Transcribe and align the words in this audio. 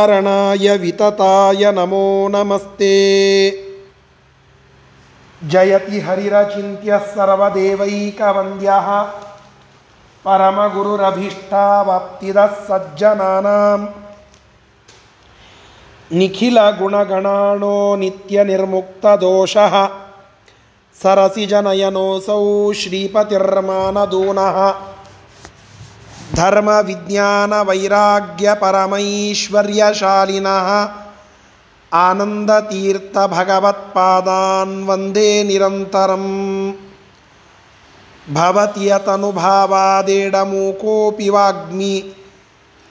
कारणाय 0.00 0.68
वितताय 0.82 1.64
नमो 1.74 2.06
नमस्ते 2.28 2.86
जयति 5.52 5.98
हरिरचिन्त्यः 6.06 7.04
सर्वदेवैकवन्द्यः 7.14 8.88
परमगुरुरभीष्टावाप्तिदः 10.24 12.54
सज्जनानां 12.68 13.78
निखिलगुणगणाणो 16.18 17.76
नित्यनिर्मुक्तदोषः 18.02 19.76
सरसिजनयनोऽसौ 21.02 22.40
श्रीपतिर्मानदूनः 22.80 24.58
ಧರ್ಮ 26.32 26.68
ವಿಜ್ಞಾನ 26.68 27.60
ವೈರಾಗ್ಯ 27.60 28.50
ಪರಮೈಶ್ವರ್ಯಶಾಲಿನಃ 28.54 30.90
ಆನಂದತೀರ್ಥ 31.92 33.16
ಭಗವತ್ಪಾದಾನ್ 33.26 34.86
ವಂದೇ 34.86 35.42
ನಿರಂತರಂ. 35.42 36.76
ಭವತಿಯತನುಭಾವಾದೇಡಮೂಕೋऽपि 38.34 41.28
ವಾಗ್ಮಿ 41.28 42.14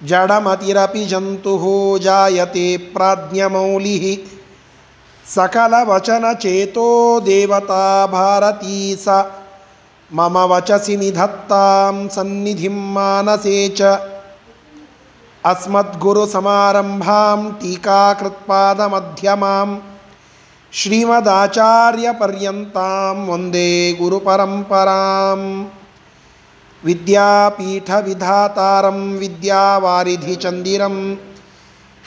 ಜಡಮತಿರಪಿ 0.05 1.05
ಜಂತು 1.05 1.97
ಜಾಯತೆ 1.97 2.77
ಪ್ರಾಜ್ಞಮೌಲಿ. 2.77 4.25
ಸಕಲವಚನಚೇತೋ 5.33 7.19
ದೇವತಾ 7.25 8.05
ಭಾರತೀ 8.05 8.95
ಸ 8.95 9.07
मम 10.15 10.37
वचसि 10.37 10.97
निधत्तां 10.97 12.07
सन्निधिं 12.07 12.93
मानसे 12.93 13.69
च। 13.69 13.81
अस्मद्गुरुसमारम्भां 15.45 17.51
टीकाकृत्पादमध्यमां 17.51 19.79
श्रीमदाचार्यपर्यन्तां 20.73 23.27
वंदे 23.27 23.97
गुरुपरम्पराम् 24.01 25.65
विद्यापीठविधातारं 26.85 29.17
विद्यावारिधिचन्दिरं 29.17 31.17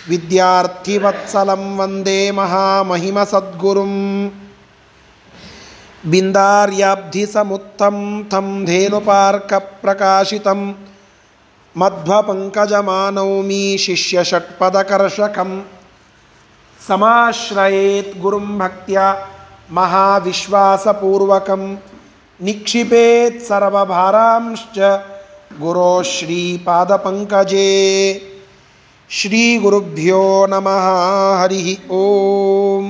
विद्यार्थिवत्सलं 0.08 1.76
वंदे 1.76 2.32
महामहिमसद्गुरुम्। 2.32 4.30
बिन्दार्याब्धिसमुत्थं 6.10 7.96
तं 8.32 8.64
धेनुपार्कप्रकाशितं 8.64 10.60
मध्वपङ्कजमानौमि 11.76 13.64
शिष्यषट्पदकर्षकं 13.80 15.50
समाश्रयेत् 16.88 18.18
गुरुं 18.20 18.46
भक्त्या 18.58 19.06
महाविश्वासपूर्वकं 19.72 21.62
निक्षिपेत् 22.40 23.42
सर्वभारांश्च 23.42 24.78
गुरोः 25.60 26.02
श्रीपादपङ्कजे। 26.02 27.72
श्रीगुरुभ्यो 29.10 30.46
नमः 30.46 30.86
हरिः 31.40 31.68
ಓಂ 31.90 32.86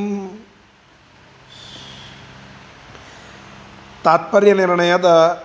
ತಾತ್ಪರ್ಯ 4.07 4.53
ನಿರ್ಣಯದ 4.55 5.43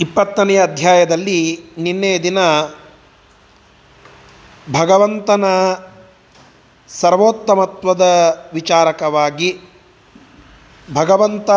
ಇಪ್ಪತ್ತನೆಯ 0.00 0.62
ಅಧ್ಯಾಯದಲ್ಲಿ 0.62 1.60
ನಿನ್ನೆ 1.78 2.18
ದಿನ 2.18 2.38
ಭಗವಂತನ 4.80 5.44
ಸರ್ವೋತ್ತಮತ್ವದ 6.88 8.02
ವಿಚಾರಕವಾಗಿ 8.52 9.60
ಭಗವಂತ 10.94 11.50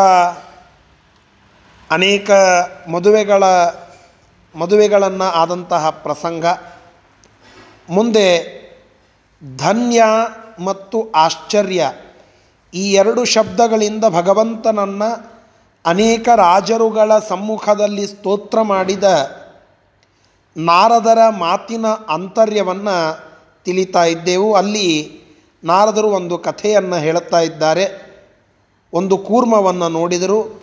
ಅನೇಕ 1.92 2.32
ಮದುವೆಗಳ 2.92 3.44
ಮದುವೆಗಳನ್ನು 4.56 5.24
ಆದಂತಹ 5.24 5.90
ಪ್ರಸಂಗ. 5.90 6.46
ಮುಂದೆ 7.90 8.28
ಧನ್ಯ 9.58 10.04
ಮತ್ತು 10.60 11.12
ಆಶ್ಚರ್ಯ 11.12 11.92
ಈ 12.76 12.94
ಎರಡು 12.94 13.26
ಶಬ್ದಗಳಿಂದ 13.26 14.06
ಭಗವಂತನನ್ನು 14.10 15.32
ಅನೇಕ 15.86 16.30
ರಾಜರುಗಳ 16.36 17.20
ಸಮ್ಮುಖದಲ್ಲಿ 17.20 18.08
ಸ್ತೋತ್ರ 18.08 18.62
ಮಾಡಿದ 18.62 19.04
ನಾರದರ 20.58 21.18
ಮಾತಿನ 21.30 21.86
ಅಂತರ್ಯವನ್ನು 21.88 23.26
ತಿಳಿತಾ 23.66 24.04
ಇದ್ದೆವು. 24.04 24.56
ಅಲ್ಲಿ 24.56 25.20
ನಾರದರು 25.64 26.08
ಒಂದು 26.08 26.38
ಕಥೆಯನ್ನು 26.38 26.96
ಹೇಳುತ್ತಾ 26.96 27.40
ಇದ್ದಾರೆ. 27.40 28.06
ಒಂದು 28.94 29.18
ಕೂರ್ಮವನ್ನು 29.18 29.90
ನೋಡಿದರು. 29.90 30.62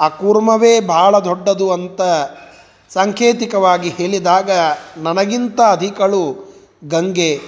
ಆ 0.00 0.08
ಕೂರ್ಮವೇ 0.08 0.80
ಬಹಳ 0.80 1.18
ದೊಡ್ಡದು 1.18 1.72
ಅಂತ 1.72 2.02
ಸಾಂಕೇತಿಕವಾಗಿ 2.88 3.88
ಹೇಳಿದಾಗ 3.88 4.50
ನನಗಿಂತ 4.96 5.60
ಅಧಿಕಳು 5.60 6.52
ಗಂಗೆ. 6.88 7.40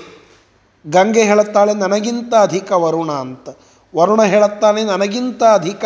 ಗಂಗೆ 0.87 1.23
ಹೇಳುತ್ತಾಳೆ, 1.23 1.75
ನನಗಿಂತ 1.75 2.35
ಅಧಿಕ 2.35 2.73
ವರುಣ 2.73 3.13
ಅಂತ. 3.13 3.49
ವರುಣ 3.97 4.23
ಹೇಳುತ್ತಾನೆ, 4.23 4.85
ನನಗಿಂತ 4.85 5.43
ಅಧಿಕ 5.53 5.85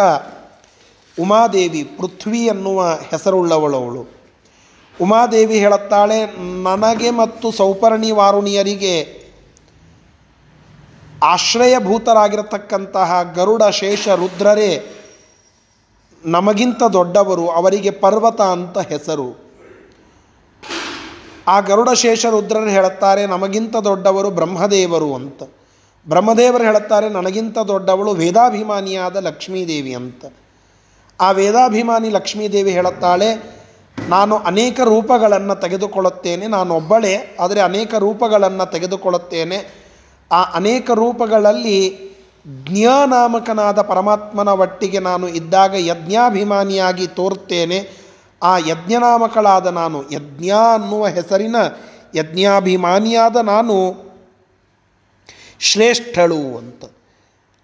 ಉಮಾದೇವಿ 1.20 1.84
ಪೃಥ್ವಿ 1.84 2.46
ಎನ್ನುವ 2.46 2.84
ಹೆಸರುಳ್ಳವಳವಳು. 2.84 4.18
ಉಮಾದೇವಿ 5.00 5.58
ಹೇಳುತ್ತಾಳೆ, 5.58 6.36
ನನಗೆ 6.62 7.10
ಮತ್ತು 7.10 7.52
ಸೌಪರ್ಣಿ 7.52 8.10
ವಾರುಣಿಯರಿಗೆ 8.10 9.18
ಆಶ್ರಯಭೂತರಾಗಿರತಕ್ಕಂತಹ 11.22 13.32
ಗರುಡ 13.34 13.62
ಶೇಷ 13.62 14.08
ರುದ್ರರೇ 14.08 14.98
ನಮಗಿಂತ 16.24 16.82
ದೊಡ್ಡವರು, 16.82 17.48
ಅವರಿಗೆ 17.48 17.90
ಪರ್ವತ 17.90 18.40
ಅಂತ 18.40 18.78
ಹೆಸರು. 18.78 19.48
ಆ 21.48 21.60
ಗರುಡ 21.60 21.90
ಶೇಷ 21.90 22.26
ರುದ್ರರು 22.26 22.68
ಹೇಳುತ್ತಾರೆ, 22.68 23.26
ನಮಗಿಂತ 23.26 23.76
ದೊಡ್ಡವರು 23.76 24.30
ಬ್ರಹ್ಮದೇವರು 24.30 25.14
ಅಂತ. 25.14 25.42
ಬ್ರಹ್ಮದೇವರು 26.06 26.64
ಹೇಳುತ್ತಾರೆ, 26.64 27.08
ನನಗಿಂತ 27.08 27.58
ದೊಡ್ಡವಳು 27.58 28.10
ವೇದಾಭಿಮಾನಿಯಾದ 28.10 29.16
ಲಕ್ಷ್ಮೀದೇವಿ 29.16 29.94
ಅಂತ. 29.94 30.24
ಆ 31.20 31.30
ವೇದಾಭಿಮಾನಿ 31.30 32.08
ಲಕ್ಷ್ಮೀದೇವಿ 32.08 32.70
ಹೇಳುತ್ತಾಳೆ, 32.70 33.58
ನಾನು 34.08 34.36
ಅನೇಕ 34.36 34.80
ರೂಪಗಳನ್ನು 34.80 35.54
ತೆಗೆದುಕೊಳ್ಳುತ್ತೇನೆ, 35.60 36.46
ನಾನು 36.46 36.74
ಒಬ್ಬಳೇ, 36.74 37.36
ಆದರೆ 37.40 37.60
ಅನೇಕ 37.60 37.94
ರೂಪಗಳನ್ನು 37.94 38.70
ತೆಗೆದುಕೊಳ್ಳುತ್ತೇನೆ. 38.70 39.88
ಆ 40.32 40.42
ಅನೇಕ 40.42 40.90
ರೂಪಗಳಲ್ಲಿ 40.90 42.08
ಜ್ಞಾನಾಮಕನಾದ 42.46 43.82
ಪರಮಾತ್ಮನ 43.82 44.48
ಒಟ್ಟಿಗೆ 44.48 44.98
ನಾನು 44.98 45.28
ಇದ್ದಾಗ 45.28 45.74
ಯಜ್ಞಾಭಿಮಾನಿಯಾಗಿ 45.74 47.06
ತೋರುತ್ತೇನೆ. 47.06 47.88
ಆ 48.42 48.58
ಯಜ್ಞನಾಮಕಳಾದ 48.58 49.66
ನಾನು, 49.66 50.02
ಯಜ್ಞ 50.12 50.50
ಅನ್ನುವ 50.74 51.06
ಹೆಸರಿನ 51.06 51.56
ಯಜ್ಞಾಭಿಮಾನಿಯಾದ 52.14 53.36
ನಾನು 53.36 54.07
ಶ್ರೇಷ್ಠಳು 55.60 56.58
ಅಂತ. 56.58 56.84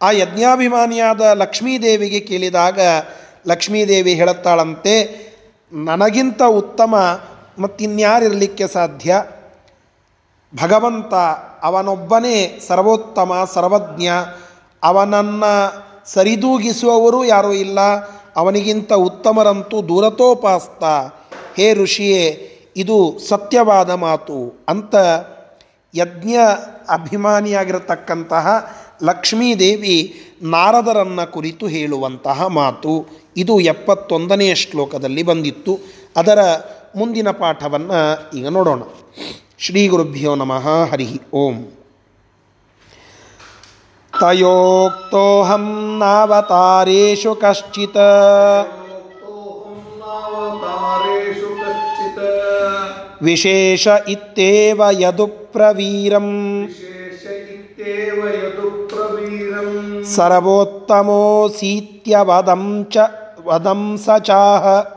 ಆ 0.02 0.10
ಯಜ್ಞಾಭಿಮಾನಿಯಾದ 0.10 1.20
ಲಕ್ಷ್ಮೀದೇವಿಗೆ 1.20 2.20
ಕೇಳಿದಾಗ 2.20 2.80
ಲಕ್ಷ್ಮೀದೇವಿ 3.46 4.14
ಹೇಳುತ್ತಾಳಂತೆ, 4.14 5.24
ನನಗಿಂತ 5.72 6.42
ಉತ್ತಮ 6.42 7.20
ಮತ್ತಿನ್ಯಾರಿರಲಿಕ್ಕೆ 7.58 8.68
ಸಾಧ್ಯ? 8.68 9.24
ಭಗವಂತ 10.62 11.14
ಅವನೊಬ್ಬನೇ 11.62 12.60
ಸರ್ವೋತ್ತಮ, 12.68 13.48
ಸರ್ವಜ್ಞ. 13.54 14.08
ಅವನನ್ನು 14.82 15.84
ಸರಿದೂಗಿಸುವವರು 16.12 17.24
ಯಾರೂ 17.24 17.52
ಇಲ್ಲ. 17.52 17.80
ಅವನಿಗಿಂತ 18.36 18.92
ಉತ್ತಮರಂತೂ 18.92 19.82
ದೂರತೋಪಾಸ್ತ. 19.82 20.84
ಹೇ 21.56 21.74
ಋಷಿಯೇ, 21.74 22.50
ಇದು 22.76 23.18
ಸತ್ಯವಾದ 23.28 23.90
ಮಾತು 23.90 24.66
ಅಂತ 24.68 24.96
ಯಜ್ಞ 25.94 26.36
ಅಭಿಮಾನಿಯಾಗಿರತಕ್ಕಂತಹ 26.88 28.76
ಲಕ್ಷ್ಮೀದೇವಿ 29.02 30.20
ನಾರದರನ್ನು 30.42 31.32
ಕುರಿತು 31.32 31.66
ಹೇಳುವಂತಹ 31.66 32.46
ಮಾತು. 32.46 33.06
ಇದು 33.36 33.60
ಎಪ್ಪತ್ತೊಂದನೆಯ 33.60 34.54
ಶ್ಲೋಕದಲ್ಲಿ 34.54 35.22
ಬಂದಿತ್ತು. 35.22 35.78
ಅದರ 36.16 36.38
ಮುಂದಿನ 36.96 37.30
ಪಾಠವನ್ನು 37.30 38.36
ಈಗ 38.36 38.48
ನೋಡೋಣ. 38.48 38.82
ಶ್ರೀ 39.58 39.88
ಗುರುಭ್ಯೋ 39.88 40.34
ನಮಃ. 40.34 40.90
ಹರಿ 40.90 41.20
ಓಂ. 41.32 41.72
ತಯೋಕ್ತೋಹಂ 44.20 45.96
ನಾವತಾರೇಶು 45.98 47.34
ಕಶ್ಚಿತ್. 47.34 47.96
ವಿಶೇಷ 53.22 53.88
ಇತ್ತೇವ 54.08 54.82
ಯದುಪ್ರವೀರಂ. 55.00 56.68
ಸರ್ವೋತ್ತಮೋಸೀತ್ಯ 60.16 62.16
ವದಂ 62.20 62.86
ಚ 62.90 62.96
ವದಂ 63.44 64.00
ಸ 64.06 64.08
ಚಾಹ 64.18 64.94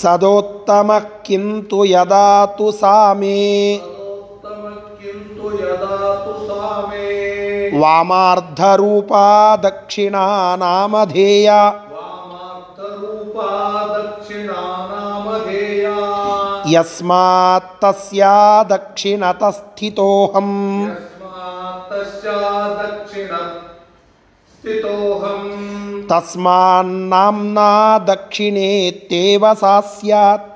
सदोत्तमः 0.00 1.06
किन्तु 1.26 1.84
यदा 1.84 2.28
तु 2.56 2.66
सा 2.72 2.96
मे 3.20 3.36
वामार्धरूपा 7.82 9.26
दक्षिणा 9.64 10.26
नाम 10.62 10.92
धेया 11.12 11.60
यस्मात्तस्या 16.72 18.36
दक्षिणतस्थितोऽहम् 18.70 20.54
तस्मान्नाम्ना 26.10 27.70
दक्षिणेत्येव 28.08 29.44
सा 29.60 29.74
स्यात्। 29.94 30.55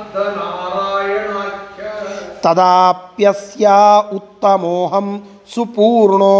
तदाप्यस्य 2.43 3.67
उत्तमोऽहं 4.17 5.07
सुपूर्णो 5.53 6.39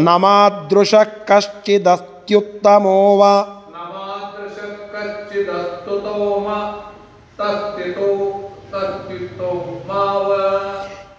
न 0.00 0.16
मादृशः 0.22 1.04
कश्चिदस्त्युत्तमो 1.30 2.98
वा 3.20 3.34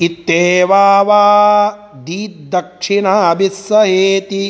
इत्येवावा 0.08 1.24
दीद्दक्षिणाभिः 2.08 3.50
सहेति 3.50 4.46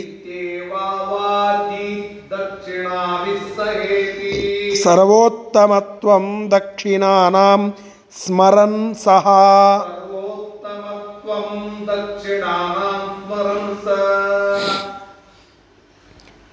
ಸರ್ವೋತ್ತಮತ್ವಂ 4.83 6.51
ದಕ್ಷಿಣಾನಾಂ 6.51 7.61
ಸ್ಮರನ್ 8.25 8.95
ಸಹ. 8.95 9.25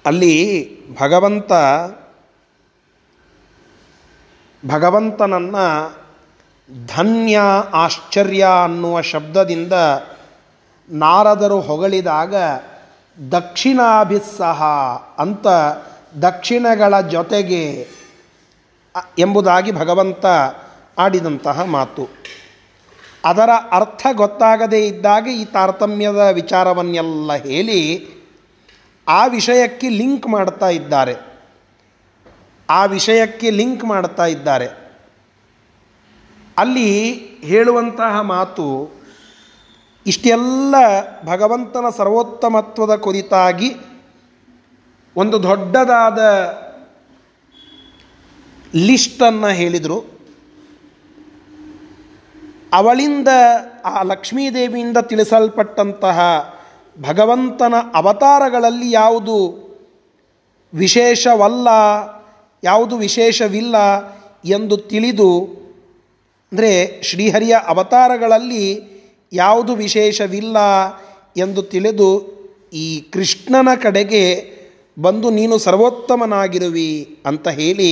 ಅಲ್ಲಿ 0.05 0.35
ಭಗವಂತ 0.99 1.51
ಭಗವಂತನನ್ನ 4.63 5.55
ಧನ್ಯ 6.87 7.39
ಆಶ್ಚರ್ಯ 7.73 8.47
ಅನ್ನುವ 8.63 9.01
ಶಬ್ದದಿಂದ 9.01 9.73
ನಾರದರು 10.89 11.61
ಹೊಗಳಿದಾಗ 11.61 12.35
ದಕ್ಷಿಣಾಭಿಸ್ಸಹ 13.31 14.63
ಅಂತ 15.17 15.47
ದಕ್ಷಿಣಗಳ 16.21 17.01
ಜೊತೆಗೆ 17.01 17.87
ಎಂಬುದಾಗಿ 19.19 19.71
ಭಗವಂತ 19.71 20.25
ಆಡಿದಂತಹ 20.97 21.63
ಮಾತು. 21.63 22.09
ಅದರ 23.25 23.49
ಅರ್ಥ 23.71 24.07
ಗೊತ್ತಾಗದೇ 24.13 24.87
ಇದ್ದಾಗ 24.87 25.27
ಈ 25.27 25.45
ತಾರತಮ್ಯದ 25.45 26.29
ವಿಚಾರವನ್ನೆಲ್ಲ 26.33 27.33
ಹೇಳಿ, 27.33 28.07
ಆ 29.07 29.25
ವಿಷಯಕ್ಕೆ 29.25 29.89
ಲಿಂಕ್ 29.89 30.27
ಮಾಡ್ತಾ 30.27 30.69
ಇದ್ದಾರೆ. 30.69 31.15
ಆ 32.69 32.85
ವಿಷಯಕ್ಕೆ 32.85 33.49
ಲಿಂಕ್ 33.49 33.85
ಮಾಡ್ತಾ 33.85 34.25
ಇದ್ದಾರೆ. 34.25 34.67
ಅಲ್ಲಿ 36.57 37.15
ಹೇಳುವಂತಹ 37.41 38.21
ಮಾತು, 38.21 38.91
ಇಷ್ಟೆಲ್ಲ 40.05 40.75
ಭಗವಂತನ 41.25 41.85
ಸರ್ವೋತ್ತಮತ್ವದ 41.97 42.95
ಕುರಿತಾಗಿ 42.95 43.75
ಒಂದು 45.15 45.37
ದೊಡ್ಡದಾದ 45.43 46.19
ಲಿಸ್ಟನ್ನು 48.87 49.49
ಹೇಳಿದರು. 49.59 49.97
ಅವಳಿಂದ 52.71 53.29
ಆ 53.85 54.01
ಲಕ್ಷ್ಮೀದೇವಿಯಿಂದ 54.11 54.97
ತಿಳಿಸಲ್ಪಟ್ಟಂತಹ 55.11 56.19
ಭಗವಂತನ 57.01 57.75
ಅವತಾರಗಳಲ್ಲಿ 57.95 58.89
ಯಾವುದು 58.91 59.37
ವಿಶೇಷವಲ್ಲ, 60.73 61.67
ಯಾವುದು 62.63 62.95
ವಿಶೇಷವಿಲ್ಲ 62.97 63.75
ಎಂದು 64.57 64.77
ತಿಳಿದು, 64.91 65.31
ಅಂದರೆ 66.51 66.71
ಶ್ರೀಹರಿಯ 67.03 67.55
ಅವತಾರಗಳಲ್ಲಿ 67.67 68.65
ಯಾವುದು 69.31 69.71
ವಿಶೇಷವಿಲ್ಲ 69.75 70.57
ಎಂದು 71.37 71.61
ತಿಳಿದು 71.63 72.09
ಈ 72.73 72.87
ಕೃಷ್ಣನ 73.13 73.69
ಕಡೆಗೆ 73.81 74.23
ಬಂದು 74.97 75.27
ನೀನು 75.37 75.55
ಸರ್ವೋತ್ತಮನಾಗಿರುವಿ 75.57 76.91
ಅಂತ 77.29 77.47
ಹೇಳಿ 77.59 77.89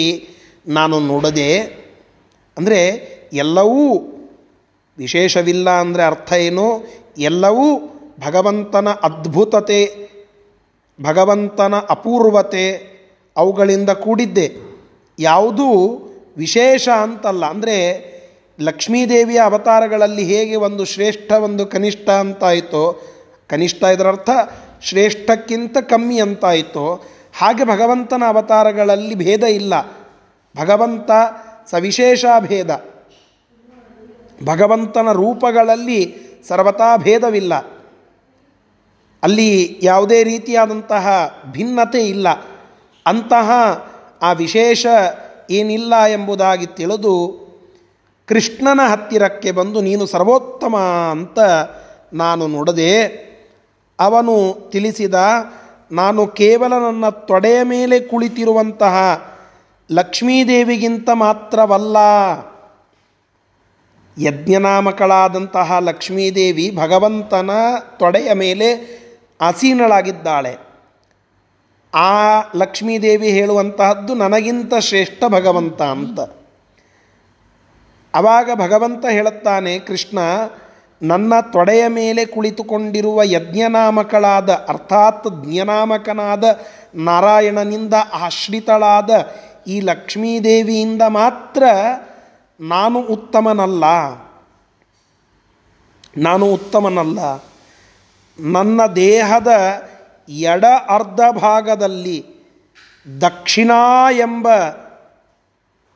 ನಾನು 0.67 0.95
ನೋಡದೆ, 1.11 1.49
ಅಂದರೆ 2.57 2.79
ಎಲ್ಲವೂ 3.43 3.83
ವಿಶೇಷವಿಲ್ಲ 4.97 5.69
ಅಂದರೆ 5.83 6.03
ಅರ್ಥ 6.11 6.31
ಏನು? 6.47 6.67
ಎಲ್ಲವೂ 7.29 7.65
ಭಗವಂತನ 8.25 8.89
ಅದ್ಭುತತೆ, 9.07 9.81
ಭಗವಂತನ 10.99 11.75
ಅಪೂರ್ವತೆ 11.95 12.65
ಅವುಗಳಿಂದ 13.35 13.91
ಕೂಡಿದ್ದೆ. 14.03 14.47
ಯಾವುದೂ 15.17 15.67
ವಿಶೇಷ 16.37 16.85
ಅಂತಲ್ಲ, 17.05 17.43
ಅಂದರೆ 17.53 17.77
ಲಕ್ಷ್ಮೀದೇವಿಯ 18.59 19.39
ಅವತಾರಗಳಲ್ಲಿ 19.49 20.23
ಹೇಗೆ 20.31 20.55
ಒಂದು 20.67 20.83
ಶ್ರೇಷ್ಠ, 20.85 21.29
ಒಂದು 21.47 21.63
ಕನಿಷ್ಠ 21.73 22.07
ಅಂತಾಯಿತೋ 22.23 22.83
ಕನಿಷ್ಠ 23.49 23.83
ಇದರರ್ಥ 23.95 24.29
ಶ್ರೇಷ್ಠಕ್ಕಿಂತ 24.83 25.77
ಕಮ್ಮಿ 25.77 26.19
ಅಂತಾಯಿತೋ. 26.19 27.03
ಹಾಗೆ 27.37 27.63
ಭಗವಂತನ 27.63 28.23
ಅವತಾರಗಳಲ್ಲಿ 28.27 29.15
ಭೇದ 29.15 29.43
ಇಲ್ಲ. 29.43 29.73
ಭಗವಂತ 30.57 31.11
ಸವಿಶೇಷ 31.71 32.25
ಭೇದ. 32.39 32.85
ಭಗವಂತನ 34.45 35.11
ರೂಪಗಳಲ್ಲಿ 35.11 36.15
ಸರ್ವತಾ 36.47 36.97
ಭೇದವಿಲ್ಲ. 36.97 37.53
ಅಲ್ಲಿ 39.23 39.79
ಯಾವುದೇ 39.83 40.23
ರೀತಿಯಾದಂತಹ 40.23 41.37
ಭಿನ್ನತೆ 41.51 42.07
ಇಲ್ಲ. 42.07 42.29
ಅಂತಹ 43.05 43.51
ಆ 44.21 44.31
ವಿಶೇಷ 44.31 44.85
ಏನಿಲ್ಲ 45.51 45.93
ಎಂಬುದಾಗಿ 46.03 46.65
ತಿಳಿದು 46.65 47.43
ಕೃಷ್ಣನ 48.27 48.79
ಹತ್ತಿರಕ್ಕೆ 48.89 49.51
ಬಂದು 49.51 49.81
ನೀನು 49.81 50.05
ಸರ್ವೋತ್ತಮ 50.05 50.77
ಅಂತ 51.11 51.39
ನಾನು 52.13 52.47
ನೋಡದೆ 52.47 53.23
ಅವನು 53.99 54.69
ತಿಳಿಸಿದ, 54.69 55.13
ನಾನು 55.91 56.27
ಕೇವಲ 56.27 56.73
ನನ್ನ 56.73 57.09
ತೊಡೆಯ 57.09 57.63
ಮೇಲೆ 57.63 57.99
ಕುಳಿತಿರುವಂತಹ 57.99 58.95
ಲಕ್ಷ್ಮೀದೇವಿಗಿಂತ 59.91 61.09
ಮಾತ್ರವಲ್ಲ, 61.13 61.97
ಯಜ್ಞನಾಮಕಳಾದಂತಹ 64.17 65.77
ಲಕ್ಷ್ಮೀದೇವಿ 65.79 66.75
ಭಗವಂತನ 66.75 67.51
ತೊಡೆಯ 67.97 68.33
ಮೇಲೆ 68.33 68.67
ಆಸೀನಳಾಗಿದ್ದಾಳೆ. 69.41 70.57
ಆ 71.95 72.41
ಲಕ್ಷ್ಮೀದೇವಿ 72.55 73.29
ಹೇಳುವಂತಹದ್ದು 73.29 74.13
ನನಗಿಂತ 74.13 74.73
ಶ್ರೇಷ್ಠ 74.79 75.23
ಭಗವಂತ 75.27 75.81
ಅಂತ. 75.81 76.19
ಆವಾಗ 78.15 78.49
ಭಗವಂತ 78.55 79.05
ಹೇಳುತ್ತಾನೆ, 79.05 79.79
ಕೃಷ್ಣ 79.79 80.19
ನನ್ನ 81.03 81.33
ತೊಡೆಯ 81.39 81.87
ಮೇಲೆ 81.87 82.25
ಕುಳಿತುಕೊಂಡಿರುವ 82.25 83.23
ಯಜ್ಞನಾಮಕಳಾದ, 83.23 84.49
ಅರ್ಥಾತ್ 84.49 85.27
ಜ್ಞನಾಮಕನಾದ, 85.45 86.59
ನಾರಾಯಣನಿಂದ 86.95 87.93
ಆಶ್ರಿತಳಾದ 88.13 89.09
ಈ 89.67 89.79
ಲಕ್ಷ್ಮೀದೇವಿಯಿಂದ 89.79 91.01
ಮಾತ್ರ 91.07 91.63
ನಾನು 92.61 92.99
ಉತ್ತಮನಲ್ಲ. 92.99 93.83
ನಾನು 96.17 96.45
ಉತ್ತಮನಲ್ಲ. 96.45 97.19
ನನ್ನ 98.39 98.85
ದೇಹದ 98.85 99.47
ಎಡ 100.29 100.65
ಅರ್ಧ 100.89 101.19
ಭಾಗದಲ್ಲಿ 101.37 102.25
ದಕ್ಷಿಣ 103.21 103.71
ಎಂಬ 104.11 104.47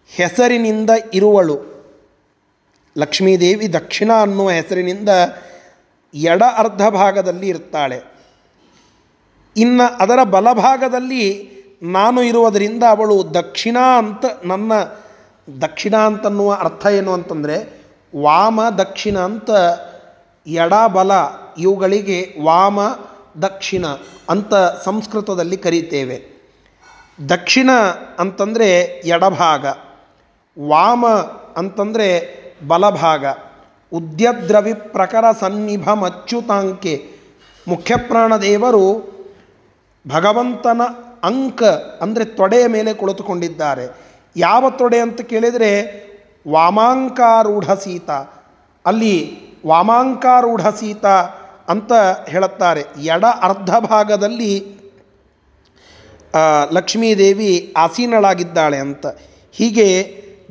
ಹೆಸರಿನಿಂದ 0.07 0.89
ಇರುವಳು. 1.13 1.76
ಲಕ್ಷ್ಮೀದೇವಿ 2.97 3.73
ದಕ್ಷಿಣ 3.73 4.11
ಅನ್ನುವ 4.21 4.49
ಹೆಸರಿನಿಂದ 4.49 5.09
ಎಡ 6.13 6.43
ಅರ್ಧ 6.57 6.87
ಭಾಗದಲ್ಲಿ 6.87 7.47
ಇರ್ತಾಳೆ. 7.47 8.01
ಇನ್ನು 9.57 9.95
ಅದರ 9.95 10.23
ಬಲಭಾಗದಲ್ಲಿ 10.23 11.49
ನಾನು 11.83 12.21
ಇರುವುದರಿಂದ 12.21 12.83
ಅವಳು 12.89 13.33
ದಕ್ಷಿಣ 13.33 13.77
ಅಂತ 13.97 14.25
ನನ್ನ 14.43 14.71
ದಕ್ಷಿಣ 15.61 15.95
ಅಂತನ್ನುವ 15.95 16.53
ಅರ್ಥ 16.53 16.85
ಏನು 16.85 17.13
ಅಂತಂದರೆ 17.13 17.81
ವಾಮ 18.23 18.69
ದಕ್ಷಿಣ 18.69 19.19
ಅಂತ 19.19 19.49
ಎಡ 20.47 20.73
ಬಲ 20.93 21.11
ಇವುಗಳಿಗೆ 21.57 22.33
ವಾಮ 22.43 22.81
ದಕ್ಷಿಣ 23.41 23.85
ಅಂತ 24.29 24.53
ಸಂಸ್ಕೃತದಲ್ಲಿ 24.83 25.57
ಕರೀತೇವೆ. 25.57 26.37
ದಕ್ಷಿಣ 27.29 27.71
ಅಂತಂದರೆ 28.19 28.79
ಎಡಭಾಗ, 29.05 29.65
ವಾಮ 30.67 31.07
ಅಂತಂದರೆ 31.57 32.37
ಬಲಭಾಗ. 32.63 33.25
ಉದ್ಯದ್ರವಿ 33.91 34.73
ಪ್ರಕರ 34.73 35.25
ಸನ್ನಿಭ 35.39 35.93
ಮಚ್ಚುತಾಂಕೆ 35.93 36.93
ಮುಖ್ಯಪ್ರಾಣದೇವರು 37.67 38.85
ಭಗವಂತನ 40.05 40.81
ಅಂಕ 41.23 41.63
ಅಂದರೆ 42.01 42.25
ತೊಡೆಯ 42.25 42.67
ಮೇಲೆ 42.67 42.93
ಕುಳಿತುಕೊಂಡಿದ್ದಾರೆ. 42.93 43.85
ಯಾವ 44.37 44.69
ತೊಡೆ 44.69 44.99
ಅಂತ 44.99 45.21
ಕೇಳಿದರೆ 45.21 45.71
ವಾಮಾಂಕಾರೂಢ 46.51 47.65
ಸೀತ. 47.73 48.09
ಅಲ್ಲಿ 48.85 49.15
ವಾಮಾಂಕಾರೂಢ 49.67 50.61
ಸೀತ 50.61 51.05
ಅಂತ 51.67 51.93
ಹೇಳುತ್ತಾರೆ. 52.29 52.83
ಎಡ 53.03 53.25
ಅರ್ಧ 53.41 53.71
ಭಾಗದಲ್ಲಿ 53.75 54.51
ಲಕ್ಷ್ಮೀದೇವಿ 56.71 57.73
ಆಸೀನಳಾಗಿದ್ದಾಳೆ 57.77 58.77
ಅಂತ. 58.77 59.05
ಹೀಗೆ 59.51 59.87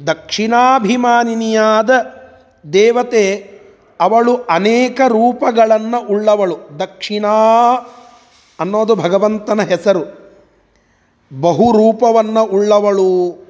ದಕ್ಷಿಣಾಭಿಮಾನಿನಿಯಾದ 0.07 1.91
ದೇವತೆ 2.73 3.51
ಅವಳು 4.01 4.37
ಅನೇಕ 4.37 5.01
ರೂಪಗಳನ್ನು 5.09 6.07
ಉಳ್ಳವಳು. 6.07 6.59
ದಕ್ಷಿಣಾ 6.79 7.35
ಅನ್ನೋದು 8.61 8.95
ಭಗವಂತನ 8.95 9.63
ಹೆಸರು. 9.63 10.27
ಬಹುರೂಪವನ್ನು 11.41 12.43
ಉಳ್ಳವಳು 12.43 13.47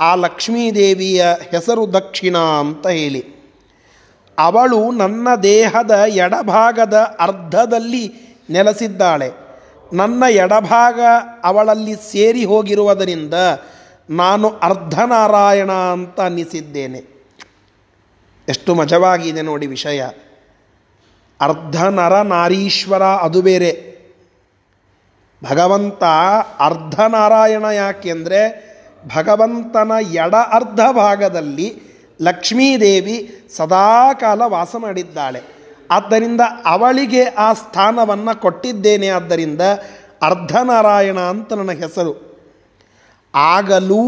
ಆ 0.00 0.14
ಲಕ್ಷ್ಮೀದೇವಿಯ 0.14 1.26
ಹೆಸರು 1.50 1.92
ದಕ್ಷಿಣ 1.92 2.36
ಅಂತ 2.38 2.86
ಹೇಳಿ. 2.86 3.40
ಅವಳು 4.38 4.90
ನನ್ನ 4.90 5.34
ದೇಹದ 5.42 5.90
ಎಡಭಾಗದ 5.90 7.16
ಅರ್ಧದಲ್ಲಿ 7.20 8.12
ನೆಲೆಸಿದ್ದಾಳೆ. 8.50 9.30
ನನ್ನ 9.92 10.24
ಎಡಭಾಗ 10.30 11.00
ಅವಳಲ್ಲಿ 11.44 11.94
ಸೇರಿ 11.94 12.44
ಹೋಗಿರುವುದರಿಂದ 12.44 13.34
ನಾನು 14.10 14.48
ಅರ್ಧನಾರಾಯಣ 14.48 15.72
ಅಂತ 15.72 16.20
ಅನ್ನಿಸಿದ್ದೇನೆ. 16.20 17.20
ಎಷ್ಟು 18.48 18.74
ಮಜವಾಗಿದೆ 18.74 19.42
ನೋಡಿ 19.42 19.66
ವಿಷಯ. 19.66 20.02
ಅರ್ಧ 21.40 21.84
ನರ 21.84 22.22
ನಾರೀಶ್ವರ 22.22 23.02
ಅದು 23.02 23.42
ಬೇರೆ. 23.42 23.90
ಭಗವಂತ 25.44 26.04
ಅರ್ಧನಾರಾಯಣ 26.58 27.64
ಯಾಕೆಂದರೆ 27.64 28.70
ಭಗವಂತನ 29.16 29.92
ಎಡ 30.12 30.34
ಅರ್ಧ 30.34 30.80
ಭಾಗದಲ್ಲಿ 30.92 31.82
ಲಕ್ಷ್ಮೀದೇವಿ 32.22 33.44
ಸದಾಕಾಲ 33.56 34.42
ವಾಸ 34.46 34.76
ಮಾಡಿದ್ದಾಳೆ. 34.78 35.40
ಆದ್ದರಿಂದ 35.90 36.40
ಅವಳಿಗೆ 36.64 37.24
ಆ 37.24 37.52
ಸ್ಥಾನವನ್ನು 37.52 38.40
ಕೊಟ್ಟಿದ್ದೇನೆ. 38.40 39.08
ಆದ್ದರಿಂದ 39.08 39.60
ಅರ್ಧನಾರಾಯಣ 40.22 41.20
ಅಂತ 41.20 41.52
ನನ್ನ 41.52 41.70
ಹೆಸರು. 41.70 42.29
ಆಗಲೂ 43.34 44.04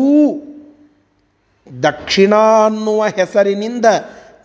ದಕ್ಷಿಣ 1.83 2.35
ಅನ್ನುವ 2.67 3.05
ಹೆಸರಿನಿಂದ 3.05 3.87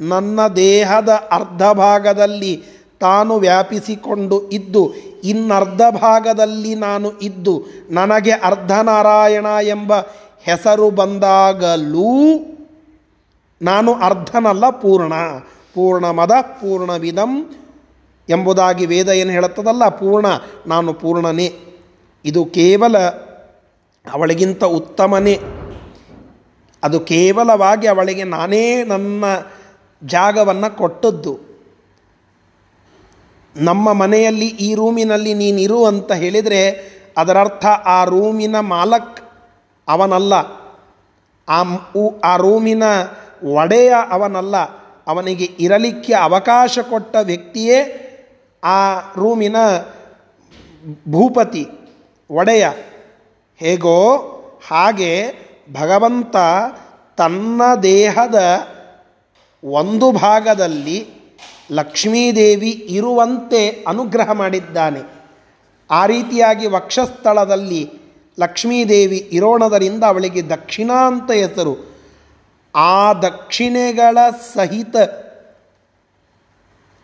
ನನ್ನ 0.01 0.47
ದೇಹದ 0.47 1.09
ಅರ್ಧ 1.09 1.63
ಭಾಗದಲ್ಲಿ 1.63 2.63
ತಾನು 2.99 3.35
ವ್ಯಾಪಿಸಿಕೊಂಡು 3.35 4.49
ಇದ್ದು, 4.49 4.93
ಇನ್ನರ್ಧ 5.23 5.81
ಭಾಗದಲ್ಲಿ 5.89 6.75
ನಾನು 6.75 7.11
ಇದ್ದು, 7.11 7.65
ನನಗೆ 7.89 8.31
ಅರ್ಧನಾರಾಯಣ 8.31 9.45
ಎಂಬ 9.63 9.95
ಹೆಸರು 10.41 10.89
ಬಂದಾಗಲೂ 10.89 12.33
ನಾನು 13.61 13.93
ಅರ್ಧನಲ್ಲ, 13.93 14.69
ಪೂರ್ಣ 14.69 15.13
ಪೂರ್ಣಮದ 15.73 16.31
ಪೂರ್ಣವಿದಂ 16.41 17.55
ಎಂಬುದಾಗಿ 18.29 18.85
ವೇದ 18.85 19.09
ಏನು 19.09 19.31
ಹೇಳುತ್ತದಲ್ಲ, 19.31 19.89
ಪೂರ್ಣ, 19.89 20.25
ನಾನು 20.67 20.93
ಪೂರ್ಣನೇ. 20.93 21.53
ಇದು 22.25 22.45
ಕೇವಲ 22.45 22.95
ಅವಳಿಗಿಂತ 24.13 24.63
ಉತ್ತಮನೇ. 24.63 25.39
ಅದು 26.83 26.99
ಕೇವಲವಾಗಿ 26.99 27.87
ಅವಳಿಗೆ 27.87 28.23
ನಾನೇ 28.23 28.83
ನನ್ನ 28.83 29.25
ಜಾಗವನ್ನು 30.03 30.77
ಕೊಟ್ಟದ್ದು. 30.77 31.39
ನಮ್ಮ 33.55 33.93
ಮನೆಯಲ್ಲಿ 33.93 34.47
ಈ 34.47 34.75
ರೂಮಿನಲ್ಲಿ 34.75 35.33
ನೀನಿರು 35.33 35.85
ಅಂತ 35.85 36.11
ಹೇಳಿದರೆ 36.11 36.91
ಅದರರ್ಥ 37.17 37.65
ಆ 37.65 38.03
ರೂಮಿನ 38.03 38.59
ಮಾಲಕ್ 38.59 39.19
ಅವನಲ್ಲ. 39.87 40.33
ಆ 41.49 41.63
ಆ 42.23 42.35
ರೂಮಿನ 42.35 42.83
ಒಡೆಯ 43.43 43.93
ಅವನಲ್ಲ. 44.09 44.57
ಅವನಿಗೆ 45.07 45.45
ಇರಲಿಕ್ಕೆ 45.59 46.13
ಅವಕಾಶ 46.13 46.79
ಕೊಟ್ಟ 46.89 47.15
ವ್ಯಕ್ತಿಯೇ 47.23 48.03
ಆ 48.63 48.99
ರೂಮಿನ 48.99 49.55
ಭೂಪತಿ, 51.09 51.67
ಒಡೆಯ. 52.31 52.67
ಹೇಗೋ 53.57 54.17
ಹಾಗೆ 54.67 55.33
ಭಗವಂತ 55.73 56.35
ತನ್ನ 57.17 57.61
ದೇಹದ 57.83 58.43
ಒಂದು 59.63 60.11
ಭಾಗದಲ್ಲಿ 60.11 61.07
ಲಕ್ಷ್ಮೀದೇವಿ 61.71 62.69
ಇರುವಂತೆ 62.69 63.85
ಅನುಗ್ರಹ 63.87 64.31
ಮಾಡಿದ್ದಾನೆ. 64.31 65.01
ಆ 65.91 66.05
ರೀತಿಯಾಗಿ 66.05 66.67
ವಕ್ಷಸ್ಥಳದಲ್ಲಿ 66.67 67.91
ಲಕ್ಷ್ಮೀದೇವಿ 68.39 69.17
ಇರೋಣದರಿಂದ 69.17 70.03
ಅವಳಿಗೆ 70.03 70.49
ದಕ್ಷಿಣ 70.49 70.91
ಅಂತ 70.91 71.31
ಹೆಸರು. 71.31 71.97
ಆ 72.75 73.13
ದಕ್ಷಿಣೆಗಳ 73.13 74.17
ಸಹಿತ 74.53 74.95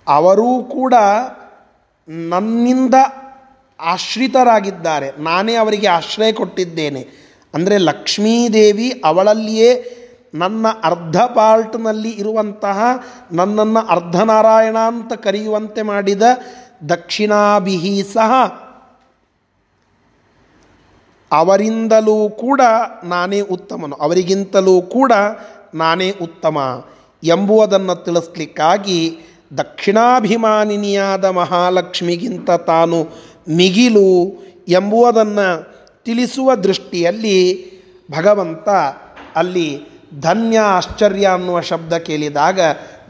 ಅವರೂ 0.08 0.64
ಕೂಡ 0.64 0.94
ನನ್ನಿಂದ 2.08 2.94
ಆಶ್ರಿತರಾಗಿದ್ದಾರೆ. 3.80 5.12
ನಾನೇ 5.18 5.56
ಅವರಿಗೆ 5.56 5.88
ಆಶ್ರಯ 5.88 6.32
ಕೊಟ್ಟಿದ್ದೇನೆ. 6.32 7.08
ಅಂದರೆ 7.54 7.78
ಲಕ್ಷ್ಮೀದೇವಿ 7.78 9.02
ಅವಳಲ್ಲಿಯೇ 9.06 10.00
ನನ್ನ 10.36 10.68
ಅರ್ಧ 10.84 11.18
ಪಾರ್ಟ್ನಲ್ಲಿ 11.18 12.10
ಇರುವಂತಹ 12.10 12.80
ನನ್ನನ್ನು 13.32 13.80
ಅರ್ಧನಾರಾಯಣ 13.80 14.78
ಅಂತ 14.78 15.14
ಕರೆಯುವಂತೆ 15.14 15.82
ಮಾಡಿದ 15.82 16.22
ದಕ್ಷಿಣಾಭಿಹಿ 16.90 18.04
ಸಹ 18.04 18.64
ಅವರಿಂದಲೂ 21.32 22.30
ಕೂಡ 22.30 22.62
ನಾನೇ 23.04 23.42
ಉತ್ತಮನು. 23.42 23.96
ಅವರಿಗಿಂತಲೂ 23.96 24.82
ಕೂಡ 24.82 25.12
ನಾನೇ 25.74 26.12
ಉತ್ತಮ 26.12 26.86
ಎಂಬುವುದನ್ನು 27.24 27.96
ತಿಳಿಸ್ಲಿಕ್ಕಾಗಿ 27.96 29.18
ದಕ್ಷಿಣಾಭಿಮಾನಿನಿಯಾದ 29.58 31.26
ಮಹಾಲಕ್ಷ್ಮಿಗಿಂತ 31.26 32.52
ತಾನು 32.52 33.10
ಮಿಗಿಲು 33.50 34.44
ಎಂಬುವುದನ್ನು 34.68 35.74
ತಿಳಿಸುವ 36.06 36.56
ದೃಷ್ಟಿಯಲ್ಲಿ 36.56 37.74
ಭಗವಂತ 38.18 38.70
ಅಲ್ಲಿ 39.36 39.82
ಧನ್ಯ 40.22 40.60
ಆಶ್ಚರ್ಯ 40.60 41.28
ಅನ್ನುವ 41.28 41.62
ಶಬ್ದ 41.62 41.94
ಕೇಳಿದಾಗ 41.94 42.60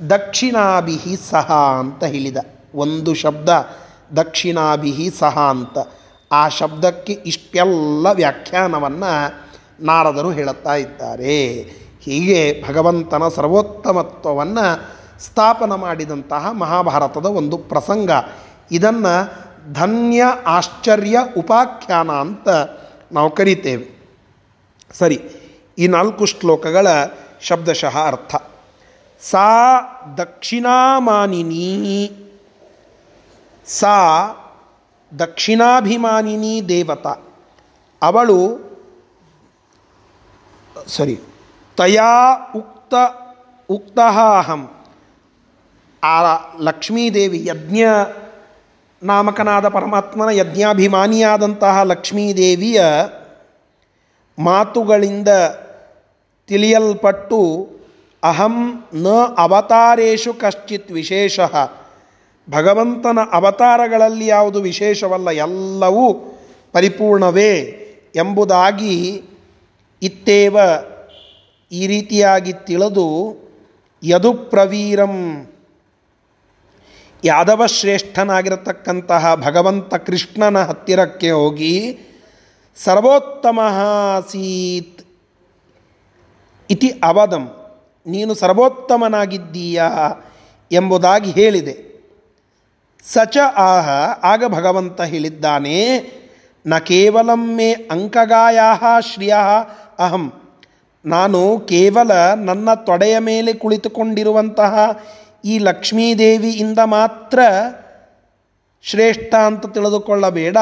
ದಕ್ಷಿಣಾಭಿಹಿ 0.09 1.15
ಸಹ 1.29 1.75
ಅಂತ 1.79 2.03
ಹೇಳಿದ. 2.03 2.37
ಒಂದು 2.75 3.13
ಶಬ್ದ 3.13 3.49
ದಕ್ಷಿಣಾಭಿಹಿ 4.15 5.09
ಸಹ 5.09 5.39
ಅಂತ. 5.39 5.77
ಆ 6.31 6.47
ಶಬ್ದಕ್ಕೆ 6.47 7.13
ಇಷ್ಟೆಲ್ಲ 7.13 8.07
ವ್ಯಾಖ್ಯಾನವನ್ನು 8.11 9.43
ನಾರದರು 9.85 10.31
ಹೇಳುತ್ತಾ 10.31 10.75
ಇದ್ದಾರೆ. 10.75 11.53
ಹೀಗೆ 12.01 12.63
ಭಗವಂತನ 12.67 13.23
ಸರ್ವೋತ್ತಮತ್ವವನ್ನು 13.35 14.93
ಸ್ಥಾಪನ 15.23 15.75
ಮಾಡಿದಂತಹ 15.75 16.51
ಮಹಾಭಾರತದ 16.51 17.25
ಒಂದು 17.25 17.57
ಪ್ರಸಂಗ. 17.57 18.11
ಇದನ್ನು 18.71 19.43
ಧನ್ಯ 19.71 20.23
ಆಶ್ಚರ್ಯ 20.45 21.19
ಉಪಾಖ್ಯಾನ 21.37 22.11
ಅಂತ 22.11 22.49
ನಾವು 23.11 23.31
ಕರಿತೇವೆ. 23.31 24.03
ಸರಿ, 24.93 25.15
ಈ 25.77 25.87
ನಾಲ್ಕು 25.87 26.25
ಶ್ಲೋಕಗಳ 26.25 26.87
ಶಬ್ದಶಃ 27.41 27.97
ಅರ್ಥ. 28.07 28.35
ಸಾ 29.21 29.79
ದಕ್ಷಿಣಾಮಾನಿನಿ, 30.17 32.11
ಸಾ 33.65 33.97
ದಕ್ಷಿಣಾಭಿಮಾನಿನಿ 35.19 36.69
ದೇವತಾ. 36.69 37.15
ಅವಳು, 38.01 38.73
ಸರಿ, 40.87 41.19
ತಯಾ 41.77 42.35
ಉಕ್ತ, 42.55 42.93
ಉಕ್ತಃ 43.69 44.19
ಅಹಂ. 44.37 44.69
ಆ 46.03 46.21
ಲಕ್ಷ್ಮೀದೇವಿ 46.59 47.45
ಯಜ್ಞ 47.45 47.79
ನಾಮಕನಾದ 49.03 49.67
ಪರಮಾತ್ಮನ 49.67 50.29
ಯಜ್ಞಾಭಿಮಾನಿಯಾದಂತಹ 50.31 51.75
ಲಕ್ಷ್ಮೀದೇವಿಯ 51.83 52.81
ಮಾತುಗಳಿಂದ 54.37 55.27
ತಿಳಿಯಲ್ಪಟ್ಟು 56.49 57.39
ಅಹಂ 58.23 58.55
ನ 58.93 59.07
ಅವತಾರೇಶು 59.37 60.33
ಕಶ್ಚಿತ್ 60.33 60.91
ವಿಶೇಷ. 60.91 61.39
ಭಗವಂತನ 62.47 63.19
ಅವತಾರಗಳಲ್ಲಿ 63.31 64.27
ಯಾವುದು 64.27 64.61
ವಿಶೇಷವಲ್ಲ, 64.61 65.29
ಎಲ್ಲವೂ 65.29 66.05
ಪರಿಪೂರ್ಣವೇ 66.71 67.53
ಎಂಬುದಾಗಿ 68.15 68.95
ಇತ್ತೇವ 70.01 70.57
ಈ 71.71 71.87
ರೀತಿಯಾಗಿ 71.87 72.53
ತಿಳಿದು 72.53 73.07
ಯದು 74.03 74.33
ಪ್ರವೀರಂ 74.33 75.15
ಯಾದವ 77.23 77.65
ಶ್ರೇಷ್ಠನಾಗಿರತಕ್ಕಂತಹ 77.65 79.35
ಭಗವಂತ 79.35 79.95
ಕೃಷ್ಣನ 79.95 80.63
ಹತ್ತಿರಕ್ಕೆ 80.63 81.31
ಹೋಗಿ 81.31 81.99
ಸರ್ವೋತ್ತಮ 82.83 83.59
ಆಸೀತ್ 84.17 85.03
ಇತಿ 86.69 86.87
ಅವದಂ. 86.87 87.73
ನೀನು 88.07 88.33
ಸರ್ವೋತ್ತಮನಾಗಿದ್ದೀಯ 88.33 89.83
ಎಂಬುದಾಗಿ 90.71 91.31
ಹೇಳಿದೆ. 91.31 91.93
ಸಚ 93.13 93.37
ಆಹ, 93.55 93.89
ಆಗ 94.23 94.43
ಭಗವಂತ 94.47 95.01
ಹೇಳಿದ್ದಾನೆ, 95.01 95.99
ನ 96.67 96.77
ಕೇವಲಂ 96.77 97.55
ಮೇ 97.55 97.73
ಅಂಕಗಾಯ 97.73 98.59
ಶ್ರಿಯ 99.13 99.35
ಅಹಂ. 99.99 100.33
ನಾನು 101.05 101.59
ಕೇವಲ 101.59 102.33
ನನ್ನ 102.33 102.73
ತೊಡೆಯ 102.73 103.19
ಮೇಲೆ 103.19 103.53
ಕುಳಿತುಕೊಂಡಿರುವಂತಹ 103.53 105.03
ಈ 105.43 105.55
ಲಕ್ಷ್ಮೀದೇವಿಯಿಂದ 105.59 106.79
ಮಾತ್ರ 106.95 107.39
ಶ್ರೇಷ್ಠ 108.83 109.33
ಅಂತ 109.49 109.65
ತಿಳಿದುಕೊಳ್ಳಬೇಡ. 109.65 110.57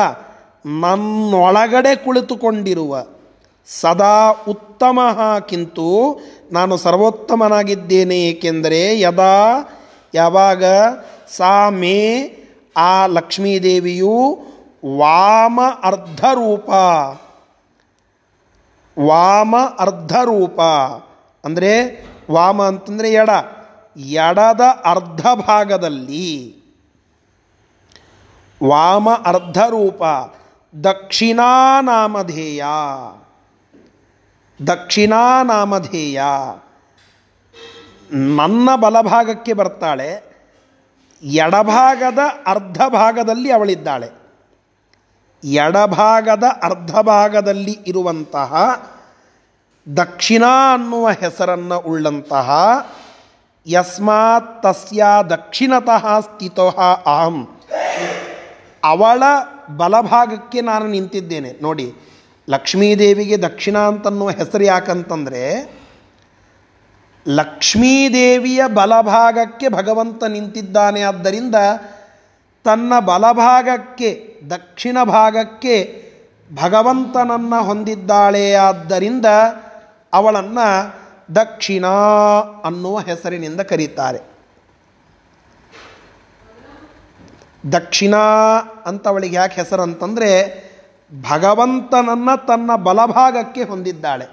ನನ್ನೊಳಗಡೆ 0.82 1.94
ಕುಳಿತುಕೊಂಡಿರುವ 1.96 3.04
ಸದಾ 3.70 4.18
ಉತ್ತಮ 4.48 5.00
ಕಿಂತು 5.50 5.90
ನಾನು 6.52 6.74
ಸರ್ವೋತ್ತಮನಾಗಿದ್ದೇನೆ, 6.78 8.18
ಏಕೆಂದರೆ 8.22 8.82
ಯದಾ 9.00 9.36
ಯಾವಾಗ 10.14 10.64
ಸಾ 11.38 11.54
ಮೇ 11.82 11.98
ಆ 12.78 12.94
ಲಕ್ಷ್ಮೀದೇವಿಯು 13.08 14.18
ವಾಮ 15.00 15.60
ಅರ್ಧರೂಪ. 15.84 16.70
ವಾಮ 18.98 19.56
ಅರ್ಧರೂಪ 19.80 20.60
ಅಂದರೆ 21.44 21.72
ವಾಮ 22.32 22.62
ಅಂತಂದರೆ 22.64 23.10
ಎಡ. 23.14 23.30
ಎಡದ 23.98 24.62
ಅರ್ಧ 24.86 25.28
ಭಾಗದಲ್ಲಿ 25.48 26.62
ವಾಮ 28.68 29.10
ಅರ್ಧರೂಪ 29.10 30.04
ದಕ್ಷಿಣಾನಾಮಧೇಯ. 30.84 32.66
ದಕ್ಷಿಣಾನಾಮಧೇಯ. 34.68 36.22
ನನ್ನ 38.12 38.70
ಬಲಭಾಗಕ್ಕೆ 38.76 39.54
ಬರ್ತಾಳೆ, 39.54 40.32
ಎಡಭಾಗದ 41.24 42.20
ಅರ್ಧ 42.48 42.82
ಭಾಗದಲ್ಲಿ 42.88 43.52
ಅವಳಿದ್ದಾಳೆ. 43.52 44.22
ಎಡಭಾಗದ 45.44 46.44
ಅರ್ಧ 46.64 46.96
ಭಾಗದಲ್ಲಿ 47.00 47.78
ಇರುವಂತಹ 47.88 48.54
ದಕ್ಷಿಣ 49.98 50.44
ಅನ್ನುವ 50.74 51.10
ಹೆಸರನ್ನು 51.10 51.80
ಉಳ್ಳಂತಹ 51.80 52.50
ಯಸ್ಮಾತ್ 53.68 54.64
ತಸ್ಯ 54.64 55.04
ದಕ್ಷಿಣತಃ 55.30 56.20
ಸ್ಥಿತೋ 56.20 56.70
ಅಹಂ. 56.70 57.48
ಅವಳ 58.84 59.24
ಬಲಭಾಗಕ್ಕೆ 59.78 60.62
ನಾನು 60.62 60.88
ನಿಂತಿದ್ದೇನೆ. 60.88 61.62
ನೋಡಿ, 61.62 61.94
ಲಕ್ಷ್ಮೀದೇವಿಗೆ 62.50 63.42
ದಕ್ಷಿಣ 63.42 63.78
ಅಂತನ್ನುವ 63.78 64.30
ಹೆಸರು 64.30 64.64
ಯಾಕಂತಂದರೆ, 64.64 65.72
ಲಕ್ಷ್ಮೀದೇವಿಯ 67.28 68.68
ಬಲಭಾಗಕ್ಕೆ 68.68 69.70
ಭಗವಂತ 69.70 70.24
ನಿಂತಿದ್ದಾನೆ. 70.24 71.02
ಆದ್ದರಿಂದ 71.02 71.56
ತನ್ನ 72.64 73.00
ಬಲಭಾಗಕ್ಕೆ, 73.00 74.42
ದಕ್ಷಿಣ 74.50 74.98
ಭಾಗಕ್ಕೆ 75.04 76.06
ಭಗವಂತನನ್ನು 76.64 77.64
ಹೊಂದಿದ್ದಾಳೆ. 77.64 78.54
ಆದ್ದರಿಂದ 78.54 79.26
ಅವಳನ್ನು 80.14 81.02
ದಕ್ಷಿಣ 81.36 81.86
ಅನ್ನುವ 82.64 83.00
ಹೆಸರಿನಿಂದ 83.00 83.62
ಕರೀತಾರೆ. 83.62 84.32
ದಕ್ಷಿಣ 87.72 88.16
ಅಂತ 88.86 89.08
ಅವಳಿಗೆ 89.08 89.36
ಯಾಕೆ 89.36 89.62
ಹೆಸರು 89.62 89.82
ಅಂತಂದರೆ 89.82 90.32
ಭಗವಂತನನ್ನು 91.30 92.46
ತನ್ನ 92.46 92.76
ಬಲಭಾಗಕ್ಕೆ 92.76 93.64
ಹೊಂದಿದ್ದಾಳೆ. 93.64 94.28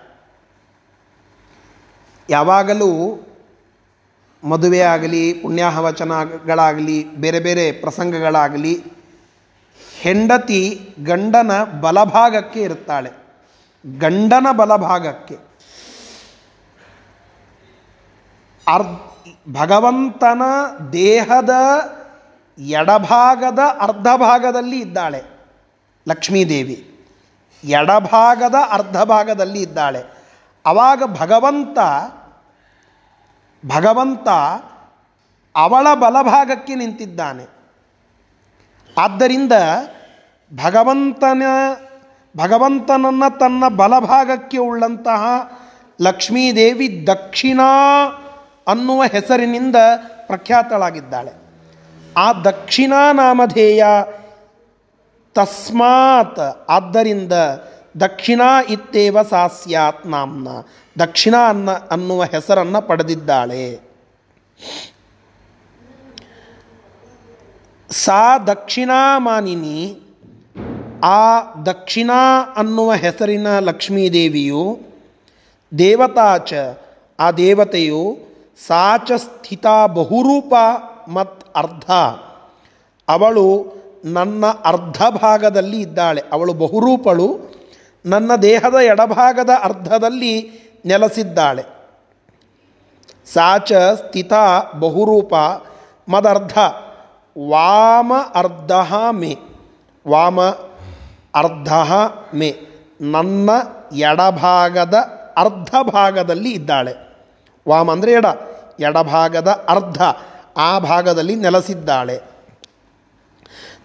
ಯಾವಾಗಲೂ 2.31 3.21
ಮದುವೆ 4.45 4.81
ಆಗಲಿ, 4.81 5.33
ಪುಣ್ಯಾಹವಚನಗಳಾಗಲಿ, 5.33 7.05
ಬೇರೆ 7.05 7.41
ಬೇರೆ 7.41 7.73
ಪ್ರಸಂಗಗಳಾಗಲಿ 7.73 8.83
ಹೆಂಡತಿ 10.01 10.89
ಗಂಡನ 11.05 11.65
ಬಲಭಾಗಕ್ಕೆ 11.81 12.61
ಇರುತ್ತಾಳೆ. 12.61 13.11
ಗಂಡನ 13.99 14.47
ಬಲಭಾಗಕ್ಕೆ. 14.53 15.48
ಅರ್ಧ, 18.69 19.01
ಭಗವಂತನ 19.53 20.43
ದೇಹದ 20.93 21.51
ಎಡಭಾಗದ 22.59 23.59
ಅರ್ಧ 23.81 24.07
ಭಾಗದಲ್ಲಿ 24.17 24.81
ಇದ್ದಾಳೆ 24.81 25.23
ಲಕ್ಷ್ಮೀದೇವಿ. 26.09 27.07
ಎಡಭಾಗದ 27.65 28.55
ಅರ್ಧ 28.71 29.03
ಭಾಗದಲ್ಲಿ 29.03 29.63
ಇದ್ದಾಳೆ. 29.63 30.05
ಆವಾಗ 30.67 31.03
ಭಗವಂತ 31.21 31.79
ಭಗವಂತ 33.67 34.29
ಅವಳ 35.57 35.95
ಬಲಭಾಗಕ್ಕೆ 35.95 36.75
ನಿಂತಿದ್ದಾನೆ. 36.75 37.47
ಆದ್ದರಿಂದ 38.99 39.53
ಭಗವಂತನ, 40.65 41.43
ಭಗವಂತನನ್ನು 42.37 43.39
ತನ್ನ 43.39 43.69
ಬಲಭಾಗಕ್ಕೆ 43.69 44.59
ಉಳ್ಳಂತಹ 44.59 45.25
ಲಕ್ಷ್ಮೀದೇವಿ 46.01 47.07
ದಕ್ಷಿಣ 47.07 47.61
ಅನ್ನುವ 48.69 49.03
ಹೆಸರಿನಿಂದ 49.03 49.77
ಪ್ರಖ್ಯಾತಳಾಗಿದ್ದಾಳೆ. 50.27 51.33
ಆ 52.17 52.33
ದಕ್ಷಿಣಾ 52.33 53.13
ನಾಮಧೇಯ 53.13 53.85
ತಸ್ಮಾತ್ 55.35 56.67
ಆದ್ದರಿಂದ 56.69 57.33
ದಕ್ಷಿಣ 58.01 58.41
ಇತ್ತೇವ 58.69 59.23
ಸಾ 59.23 59.47
ಸ್ಯಾತ್ 59.47 60.07
ನಾಮ್ನ, 60.07 60.49
ದಕ್ಷಿಣ 61.01 61.35
ಅನ್ನ 61.49 61.71
ಅನ್ನುವ 61.71 62.25
ಹೆಸರನ್ನು 62.25 62.83
ಪಡೆದಿದ್ದಾಳೆ. 62.83 63.81
ಸಾ 67.91 68.39
ದಕ್ಷಿಣಾಮಾನಿನಿ, 68.39 70.01
ಆ 71.05 71.41
ದಕ್ಷಿಣ 71.67 72.11
ಅನ್ನುವ 72.57 72.93
ಹೆಸರಿನ 72.93 73.59
ಲಕ್ಷ್ಮೀದೇವಿಯು 73.59 74.81
ದೇವತಾಚ 75.79 76.53
ಆ 77.21 77.31
ದೇವತೆಯು 77.31 78.28
ಸಾಚ 78.67 79.13
ಸ್ಥಿತ 79.13 79.67
ಬಹುರೂಪ 79.87 80.55
ಮತ್ 81.09 81.45
ಅರ್ಧ. 81.57 81.91
ಅವಳು 83.09 83.73
ನನ್ನ 84.05 84.45
ಅರ್ಧ 84.65 85.03
ಭಾಗದಲ್ಲಿ 85.23 85.81
ಇದ್ದಾಳೆ. 85.81 86.23
ಅವಳು 86.33 86.53
ಬಹುರೂಪಳು 86.53 87.39
ನನ್ನ 88.07 88.37
ದೇಹದ 88.37 88.75
ಎಡಭಾಗದ 88.75 89.51
ಅರ್ಧದಲ್ಲಿ 89.63 90.51
ನೆಲೆಸಿದ್ದಾಳೆ. 90.87 91.65
ಸಾಚ 93.33 93.73
ಸ್ಥಿತ 93.73 94.33
ಬಹುರೂಪ 94.79 95.35
ಮದರ್ಧ 96.09 96.59
ವಾಮ 97.49 98.13
ಅರ್ಧ 98.35 98.73
ಮೇ. 99.11 99.39
ವಾಮ 100.09 100.41
ಅರ್ಧ 101.35 101.73
ಮೇ. 102.35 102.57
ನನ್ನ 103.01 103.51
ಎಡಭಾಗದ 103.97 104.95
ಅರ್ಧ 105.37 105.75
ಭಾಗದಲ್ಲಿ 105.83 106.51
ಇದ್ದಾಳೆ. 106.51 106.95
ವಾಮ 107.69 107.93
ಅಂದರೆ 107.93 108.13
ಎಡ. 108.13 108.27
ಎಡಭಾಗದ 108.81 109.49
ಅರ್ಧ, 109.69 110.03
ಆ 110.57 110.79
ಭಾಗದಲ್ಲಿ 110.79 111.35
ನೆಲೆಸಿದ್ದಾಳೆ. 111.35 112.21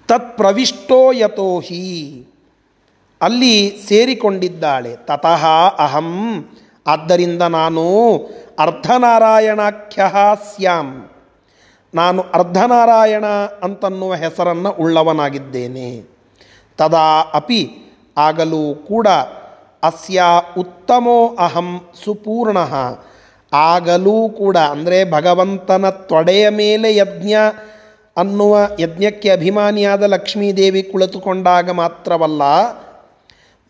ತತ್ 0.08 0.38
ಪ್ರವಿಷ್ಟೋ 0.38 1.12
ಯತೋ 1.12 1.60
ಹಿ. 1.60 2.27
ಅಲ್ಲಿ 3.21 3.82
ಸೇರಿಕೊಂಡಿದ್ದಾಳೆ. 3.88 4.95
ತತಃ 4.95 5.45
ಅಹಂ. 5.77 6.45
ಆದ್ದರಿಂದ 6.88 7.41
ನಾನು 7.41 8.17
ಅರ್ಧನಾರಾಯಣಾಖ್ಯ 8.60 10.06
ಸ್ಯಾಂ. 10.56 11.10
ನಾನು 11.95 12.21
ಅರ್ಧನಾರಾಯಣ 12.21 13.25
ಅಂತನ್ನುವ 13.63 14.15
ಹೆಸರನ್ನು 14.15 14.71
ಉಳ್ಳವನಾಗಿದ್ದೇನೆ. 14.71 16.01
ತದಾ 16.77 17.21
ಅಪಿ 17.34 17.71
ಆಗಲೂ 18.17 18.75
ಕೂಡ 18.75 19.08
ಅಸ್ಯ 19.84 20.23
ಉತ್ತಮೋ 20.58 21.36
ಅಹಂ 21.36 21.82
ಸುಪೂರ್ಣ. 22.06 22.58
ಆಗಲೂ 23.53 24.29
ಕೂಡ, 24.29 24.57
ಅಂದರೆ 24.57 24.97
ಭಗವಂತನ 25.11 25.89
ತೊಡೆಯ 25.89 26.45
ಮೇಲೆ 26.49 26.89
ಯಜ್ಞ 26.95 27.33
ಅನ್ನುವ 28.17 28.55
ಯಜ್ಞಕ್ಕೆ 28.79 29.29
ಅಭಿಮಾನಿಯಾದ 29.29 30.03
ಲಕ್ಷ್ಮೀದೇವಿ 30.03 30.83
ಕುಳಿತುಕೊಂಡಾಗ 30.83 31.71
ಮಾತ್ರವಲ್ಲ, 31.71 32.41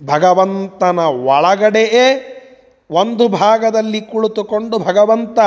ಭಗವಂತನ 0.02 1.00
ಒಳಗಡೆಯೇ 1.34 2.08
ಒಂದು 2.90 3.28
ಭಾಗದಲ್ಲಿ 3.28 4.02
ಕುಳಿತುಕೊಂಡು 4.02 4.78
ಭಗವಂತ 4.80 5.40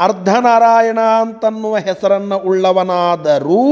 ಅರ್ಧನಾರಾಯಣ 0.00 1.00
ಅಂತನ್ನುವ 1.20 1.76
ಹೆಸರನ್ನು 1.76 2.38
ಉಳ್ಳವನಾದರೂ 2.38 3.64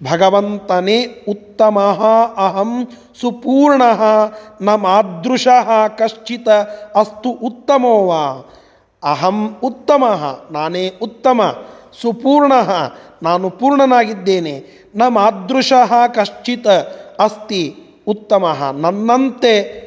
ಭಗವಂತನೇ 0.00 0.98
ಉತ್ತಮ, 1.28 1.78
ಅಹಂ 2.36 2.70
ಸುಪೂರ್ಣ, 3.20 3.82
ನ 4.62 4.74
ಮಾದೃಶ 4.74 5.48
ಕಶ್ಚಿತ 5.98 6.48
ಅಸ್ತು 6.94 7.30
ಉತ್ತಮೋವ. 7.30 8.12
ಅಹಂ 9.04 9.56
ಉತ್ತಮ, 9.62 10.04
ನಾನೇ 10.50 10.92
ಉತ್ತಮ, 11.02 11.40
ಸುಪೂರ್ಣ, 12.02 12.52
ನಾನು 13.22 13.50
ಪೂರ್ಣನಾಗಿದ್ದೇನೆ, 13.50 14.64
ನ 14.96 15.02
ಮಾದೃಶಃ 15.08 16.06
ಕಶ್ಚಿತ್ 16.06 16.66
ಅಸ್ತಿ 17.20 17.74
ಉತ್ತಮ, 18.08 18.72
ನನ್ನಂತೆ 18.72 19.84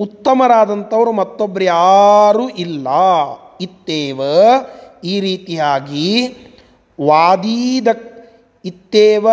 ಉತ್ತಮರಾದಂಥವರು 0.00 1.12
ಮತ್ತೊಬ್ಬರು 1.12 1.64
ಯಾರೂ 1.64 2.48
ಇಲ್ಲ. 2.48 2.88
ಇತ್ತೇವ? 3.60 4.20
ಈ 5.04 5.20
ರೀತಿಯಾಗಿ 5.20 6.28
ವಾದೀದ 7.06 7.88
ಇತ್ತೇವ, 8.64 9.28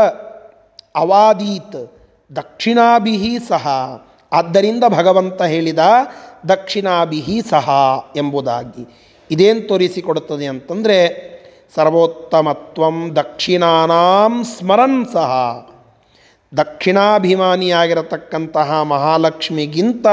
ಅವಾದೀತ್ 0.95 1.91
ದಕ್ಷಿಣಾಭಿ 2.35 3.37
ಸಹ 3.47 3.67
ಆದ್ದರಿಂದ 4.33 4.83
ಭಗವಂತ 4.87 5.41
ಹೇಳಿದ 5.41 5.79
ದಕ್ಷಿಣಾಭಿಹಿ 6.49 7.41
ಸಹ 7.49 7.69
ಎಂಬುದಾಗಿ. 8.15 9.13
ಇದೇನು 9.31 9.67
ತೋರಿಸಿಕೊಡುತ್ತದೆ 9.67 10.45
ಅಂತಂದರೆ, 10.45 11.33
ಸರ್ವೋತ್ತಮತ್ವಂ 11.75 13.15
ದಕ್ಷಿಣಾನಾಂ 13.15 14.43
ಸ್ಮರನ್ 14.43 15.13
ಸಹ. 15.13 15.31
ದಕ್ಷಿಣಾಭಿಮಾನಿಯಾಗಿರತಕ್ಕಂತಹ 16.57 18.81
ಮಹಾಲಕ್ಷ್ಮಿಗಿಂತ 18.81 20.07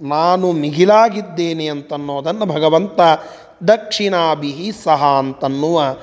ನಾನು 0.00 0.52
ಮಿಗಿಲಾಗಿದ್ದೇನೆ 0.52 1.66
ಅಂತನ್ನೋದನ್ನು 1.66 2.46
ಭಗವಂತ 2.46 3.00
ದಕ್ಷಿಣಾಭಿಹಿ 3.68 4.72
ಸಹ 4.84 5.14
ಅಂತನ್ನುವ 5.18 5.96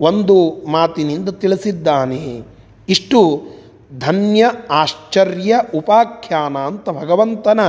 ಒಂದು 0.00 0.66
ಮಾತಿನಿಂದ 0.66 1.28
ತಿಳಿಸಿದ್ದಾನೆ. 1.28 2.42
ಇಷ್ಟು 2.88 3.42
ಧನ್ಯ 3.98 4.50
ಆಶ್ಚರ್ಯ 4.70 5.60
ಉಪಾಖ್ಯಾನ 5.74 6.56
ಅಂತ 6.56 6.90
ಭಗವಂತನ 6.90 7.60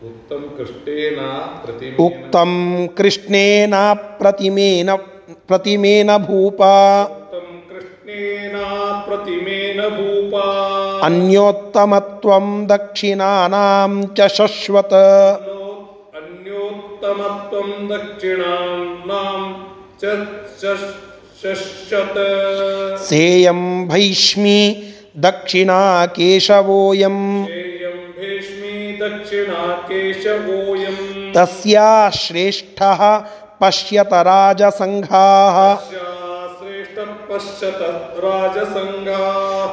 उक्तं 0.03 0.42
कृष्णेन 0.57 1.18
प्रतिमेन। 1.64 2.88
कृष्णेन 2.88 3.74
प्रतिमेन 4.20 4.96
प्रतिमेन 5.48 6.16
भूपा। 6.16 6.74
उक्तं 7.03 7.46
कृष्णेन 7.70 8.57
प्रतिमेन 9.09 9.81
भूपा। 9.88 10.46
अन्योत्तमत्वं 11.07 12.66
दक्षिणानां 12.66 14.07
च 14.18 14.20
शश्वत। 14.29 14.92
अन्योत्तमत्वं 16.18 17.88
दक्षिणानां 17.88 19.40
च 20.03 20.05
शश्वत। 21.42 22.14
सेयं 23.00 23.88
भैष्मी 23.88 24.61
दक्षिणा 25.16 26.06
केशवोऽयं 26.06 27.44
तस्या 31.36 32.10
श्रेष्ठः 32.10 33.18
पश्यत 33.60 34.08
राजसङ्घाः। 34.12 35.74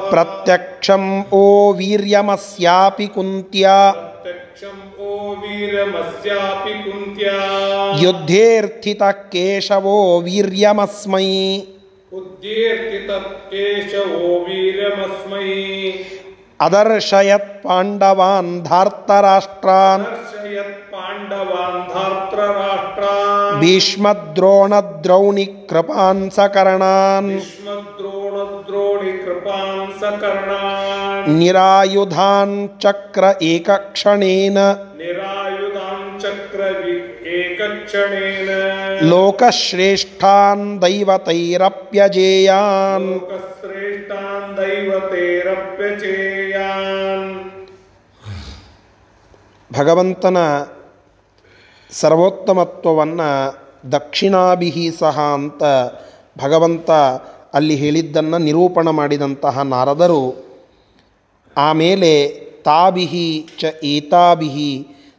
प्रत्यक्षम् 0.09 1.33
ओ 1.33 1.73
वीर्यमस्यापि 1.73 3.07
कुन्त्या। 3.07 3.93
युद्धेऽर्थितः 7.99 9.11
केशवो 9.11 10.21
वीर्यमस्मै। 10.21 11.61
उद्दीर्ति 12.13 12.99
तत्केश 13.07 13.95
वो 13.95 14.27
वीरमस्मै 14.43 15.47
अदर्शयत् 16.65 17.49
पाण्डवान् 17.63 18.51
धार्तराष्ट्रान् 18.63 20.03
पाण्डवान् 20.91 21.81
भीष्मद्रोणद्रौणिकृपान् 23.59 26.29
सकर्णान् 26.29 27.29
निरायुधान् 31.39 32.55
चक्र 32.83 33.23
एकक्षणेन। 33.41 34.57
निरा 35.01 35.46
एकक्षणेन 37.86 38.48
ಲೋಕಶ್ರೇಷ್ಠಾನ್ 39.10 40.66
ದೈವತೈರಪ್ಯಜೇಯಾನ್ 40.84 43.08
लोकश्रेष्ठान् 43.12 44.54
दैवतेरप्यचेयान् 44.58 47.30
ಭಗವಂತನ 49.70 50.38
ಸರ್ವೋತ್ತಮತ್ವವನ್ನು 51.90 53.28
ದಕ್ಷಿಣಾಭಿಹಿ 53.92 54.84
ಸಹ 54.98 55.18
ಅಂತ 55.36 55.62
ಭಗವಂತ 56.36 56.90
ಅಲ್ಲಿ 57.54 57.74
ಹೇಳಿದ್ದನ್ನು 57.74 58.38
ನಿರೂಪಣ 58.46 58.88
ಮಾಡಿದಂತಹ 58.98 59.62
ನಾರದರು 59.72 60.20
ಆಮೇಲೆ 61.56 62.10
ತಾಭಿಹಿ 62.68 63.26
ಚ 63.60 63.72
ಏತಾಭಿಹಿ 63.92 64.70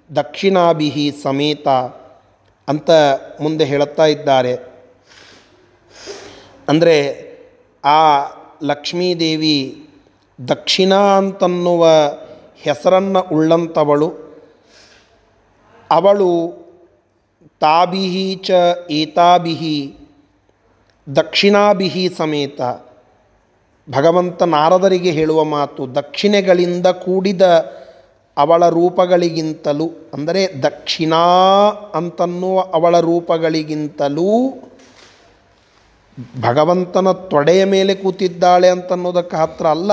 ದಕ್ಷಿಣಾಭಿಹಿ 0.09 1.05
ಸಮೇತ 1.23 1.67
ಅಂತ 2.68 2.90
ಮುಂದೆ 3.40 3.64
ಹೇಳುತ್ತಾ 3.64 4.06
ಇದ್ದಾರೆ. 4.06 4.54
ಅಂದರೆ 6.68 6.96
ಆ 7.84 8.24
ಲಕ್ಷ್ಮೀದೇವಿ 8.62 9.88
ದಕ್ಷಿಣ 10.48 10.94
ಅಂತನ್ನುವ 10.94 11.88
ಹೆಸರನ್ನು 12.56 13.20
ಉಳ್ಳಂಥವಳು 13.32 14.08
ಅವಳು 15.90 16.32
ತಾಬಿಹಿ 17.60 18.34
ಚ 18.34 18.50
ಏತಾಭಿಹಿ 18.90 19.94
ದಕ್ಷಿಣಾಭಿಹಿ 21.16 22.08
ಸಮೇತ. 22.08 22.60
ಭಗವಂತ 23.88 24.42
ನಾರದರಿಗೆ 24.42 25.10
ಹೇಳುವ 25.10 25.44
ಮಾತು, 25.44 25.94
ದಕ್ಷಿಣೆಗಳಿಂದ 25.94 26.86
ಕೂಡಿದ 26.86 27.42
ಅವಳ 28.38 28.68
ರೂಪಗಳಿಗಿಂತಲೂ, 28.68 29.90
ಅಂದರೆ 30.14 30.62
ದಕ್ಷಿಣಾ 30.62 31.22
ಅಂತನ್ನುವ 31.94 32.60
ಅವಳ 32.60 33.00
ರೂಪಗಳಿಗಿಂತಲೂ 33.00 34.30
ಭಗವಂತನ 36.42 37.12
ತೊಡೆಯ 37.12 37.64
ಮೇಲೆ 37.64 37.94
ಕೂತಿದ್ದಾಳೆ 37.94 38.68
ಅಂತನ್ನೋದಕ್ಕೆ 38.68 39.36
ಹತ್ರ 39.36 39.66
ಅಲ್ಲ, 39.66 39.92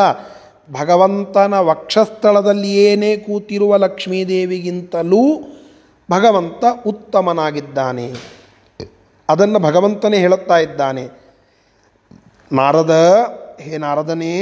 ಭಗವಂತನ 0.72 1.60
ವಕ್ಷಸ್ಥಳದಲ್ಲಿ 1.60 2.72
ಏನೇ 2.76 3.18
ಕೂತಿರುವ 3.18 3.76
ಲಕ್ಷ್ಮೀದೇವಿಗಿಂತಲೂ 3.76 5.24
ಭಗವಂತ 6.12 6.64
ಉತ್ತಮನಾಗಿದ್ದಾನೆ. 6.86 8.14
ಅದನ್ನು 9.30 9.60
ಭಗವಂತನೇ 9.60 10.18
ಹೇಳುತ್ತಾ 10.18 10.58
ಇದ್ದಾನೆ. 10.58 11.04
ನಾರದ, 12.52 12.94
ಹೇ 13.62 13.78
ನಾರದನೇ 13.78 14.34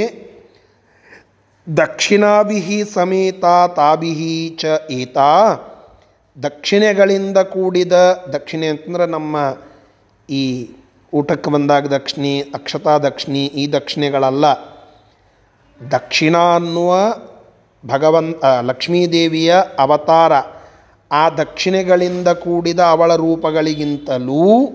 ದಕ್ಷಿಣಾಭಿ 1.76 2.84
ಸಮೇತ 2.94 3.44
ತಾಭಿಹಿ 3.76 4.48
ಚ 4.48 4.64
ಏತಾ. 4.90 5.54
ದಕ್ಷಿಣೆಗಳಿಂದ 6.42 7.38
ಕೂಡಿದ 7.38 7.92
ದಕ್ಷಿಣೆ 8.32 8.66
ಅಂತಂದ್ರೆ 8.66 9.06
ನಮ್ಮ 9.06 9.36
ಈ 10.30 10.70
ಊಟಕ್ಕೆ 11.12 11.50
ಬಂದಾಗ 11.50 11.86
ದಕ್ಷಿಣಿ 11.86 12.40
ಅಕ್ಷತಾ 12.40 12.98
ದಕ್ಷಿಣಿ 12.98 13.44
ಈ 13.46 13.72
ದಕ್ಷಿಣೆಗಳಲ್ಲ. 13.72 14.46
ದಕ್ಷಿಣ 15.90 16.36
ಅನ್ನುವ 16.36 16.96
ಭಗವನ್ 17.86 18.34
ಲಕ್ಷ್ಮೀದೇವಿಯ 18.60 19.54
ಅವತಾರ. 19.78 20.32
ಆ 21.12 21.30
ದಕ್ಷಿಣೆಗಳಿಂದ 21.30 22.28
ಕೂಡಿದ 22.28 22.80
ಅವಳ 22.80 23.14
ರೂಪಗಳಿಗಿಂತಲೂ 23.14 24.70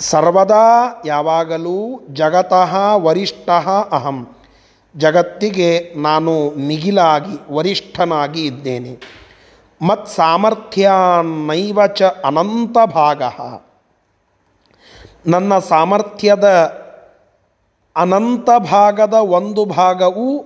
ಸರ್ವದಾ 0.00 1.02
ಯಾವಾಗಲೂ 1.06 2.00
ಜಗತಃ 2.12 2.76
ವರಿಷ್ಠ 2.94 3.50
ಅಹಂ. 3.90 4.35
ಜಗತ್ತಿಗೆ 4.96 5.94
ನಾನು 5.96 6.50
ಮಿಗಿಲಾಗಿ 6.50 7.52
ವರಿಷ್ಠನಾಗಿ 7.52 8.44
ಇದ್ದೇನೆ. 8.44 9.00
ಮತ್ 9.82 10.08
ಸಾಮರ್ಥ್ಯಾನ್ನೈವ 10.08 11.86
ಚ 11.86 12.02
ಅನಂತ 12.02 12.78
ಭಾಗ. 12.94 13.22
ನನ್ನ 15.26 15.58
ಸಾಮರ್ಥ್ಯದ 15.58 16.44
ಅನಂತ 17.96 18.50
ಭಾಗದ 18.70 19.14
ಒಂದು 19.14 19.64
ಭಾಗವು 19.64 20.44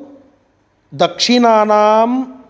ದಕ್ಷಿಣಾನಾಂ 0.99 2.41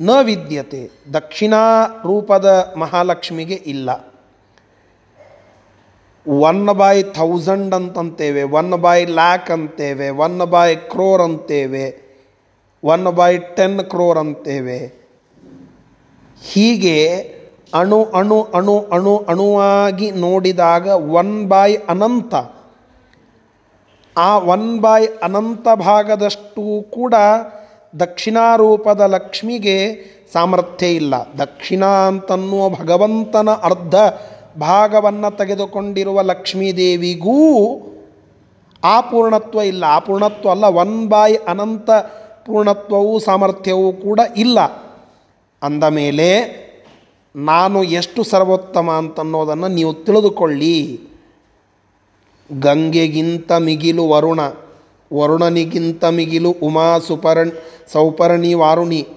ನ 0.00 0.10
ವಿದ್ಯತೆ. 0.22 0.90
ದಕ್ಷಿಣಾ 1.14 1.86
ರೂಪದ 1.86 2.74
ಮಹಾಲಕ್ಷ್ಮಿಗೆ 2.78 3.54
ಇಲ್ಲ. 3.54 4.07
ಒನ್ 6.28 6.66
ಬೈ 6.66 7.02
ಥೌಸಂಡ್ 7.02 7.74
ಅಂತಂತೇವೆ 7.74 8.42
ಒನ್ 8.42 8.70
ಬೈ 8.70 9.04
ಲ್ಯಾಕ್ 9.04 9.50
ಅಂತೇವೆ 9.50 10.10
ಒನ್ 10.10 10.38
ಬೈ 10.38 10.74
ಕ್ರೋರ್ 10.74 11.22
ಅಂತೇವೆ 11.22 12.08
ಒನ್ 12.84 13.04
ಬೈ 13.04 13.38
ಟೆನ್ 13.38 13.80
ಕ್ರೋರ್ 13.80 14.18
ಅಂತೇವೆ. 14.18 14.78
ಹೀಗೆ 16.42 17.16
ಅಣು 17.74 18.04
ಅಣು 18.04 18.42
ಅಣು 18.42 18.88
ಅಣು, 18.92 19.24
ಅಣುವಾಗಿ 19.28 20.10
ನೋಡಿದಾಗ 20.10 20.86
ಒನ್ 20.88 21.46
ಬೈ 21.46 21.76
ಅನಂತ. 21.76 22.34
ಆ 24.16 24.38
ಒನ್ 24.38 24.80
ಬೈ 24.80 25.06
ಅನಂತ 25.06 25.68
ಭಾಗದಷ್ಟು 25.74 26.90
ಕೂಡ 26.90 27.14
ದಕ್ಷಿಣಾರೂಪದ 28.00 29.00
ಲಕ್ಷ್ಮಿಗೆ 29.00 29.94
ಸಾಮರ್ಥ್ಯ 30.32 30.86
ಇಲ್ಲ. 30.86 31.14
ದಕ್ಷಿಣ 31.38 31.84
ಅಂತನ್ನುವ 31.84 32.68
ಭಗವಂತನ 32.68 33.48
ಅರ್ಧ 33.50 33.94
ಭಾಗವನ್ನು 34.58 35.36
ತೆಗೆದುಕೊಂಡಿರುವ 35.36 36.22
ಲಕ್ಷ್ಮೀದೇವಿಗೂ 36.22 37.36
ಆ 38.84 39.00
ಪೂರ್ಣತ್ವ 39.00 39.60
ಇಲ್ಲ. 39.60 39.84
ಆ 39.84 39.98
ಪೂರ್ಣತ್ವ 39.98 40.50
ಅಲ್ಲ 40.50 40.64
ಒನ್ 40.64 41.08
ಬಾಯ್ 41.08 41.38
ಅನಂತ 41.48 41.90
ಪೂರ್ಣತ್ವವೂ 42.46 43.18
ಸಾಮರ್ಥ್ಯವೂ 43.18 43.92
ಕೂಡ 43.92 44.20
ಇಲ್ಲ. 44.36 44.60
ಅಂದ 45.62 45.84
ಮೇಲೆ, 45.84 46.28
ನಾನು 47.36 47.82
ಎಷ್ಟು 47.82 48.24
ಸರ್ವೋತ್ತಮ 48.24 48.90
ಅಂತನ್ನೋದನ್ನು 48.90 49.68
ನೀವು 49.68 49.94
ತಿಳಿದುಕೊಳ್ಳಿ. 49.94 51.00
ಗಂಗೆಗಿಂತ 52.60 53.52
ಮಿಗಿಲು 53.52 54.08
ವರುಣ, 54.08 54.40
ವರುಣನಿಗಿಂತ 55.14 56.04
ಮಿಗಿಲು 56.04 56.50
ಉಮಾ 56.50 56.98
ಸುಪರ್ಣ, 56.98 57.50
ಸೌಪರ್ಣಿ 57.92 58.54
ವಾರುಣಿ, 58.54 59.08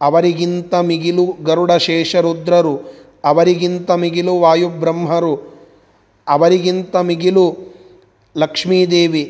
ಅವರಿಗಿಂತ 0.00 0.74
ಮಿಗಿಲು 0.74 1.44
ಗರುಡ 1.44 1.72
ಶೇಷರುದ್ರರು 1.72 3.01
ಅವರಿಗಿಂತ 3.24 3.90
ಮಿಗಿಲು 3.90 4.34
ವಾಯುಬ್ರಹ್ಮರು 4.40 5.34
ಅವರಿಗಿಂತ 6.26 6.96
ಮಿಗಿಲು 6.96 7.46
ಲಕ್ಷ್ಮೀದೇವಿ, 8.36 9.24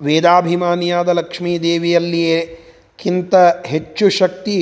ವೇದಾಭಿಮಾನಿಯಾದ 0.00 1.08
ಲಕ್ಷ್ಮೀದೇವಿಯಲ್ಲಿಯೇ 1.08 2.38
ಕಿಂತ 2.98 3.34
ಹೆಚ್ಚು 3.66 4.08
ಶಕ್ತಿ 4.08 4.56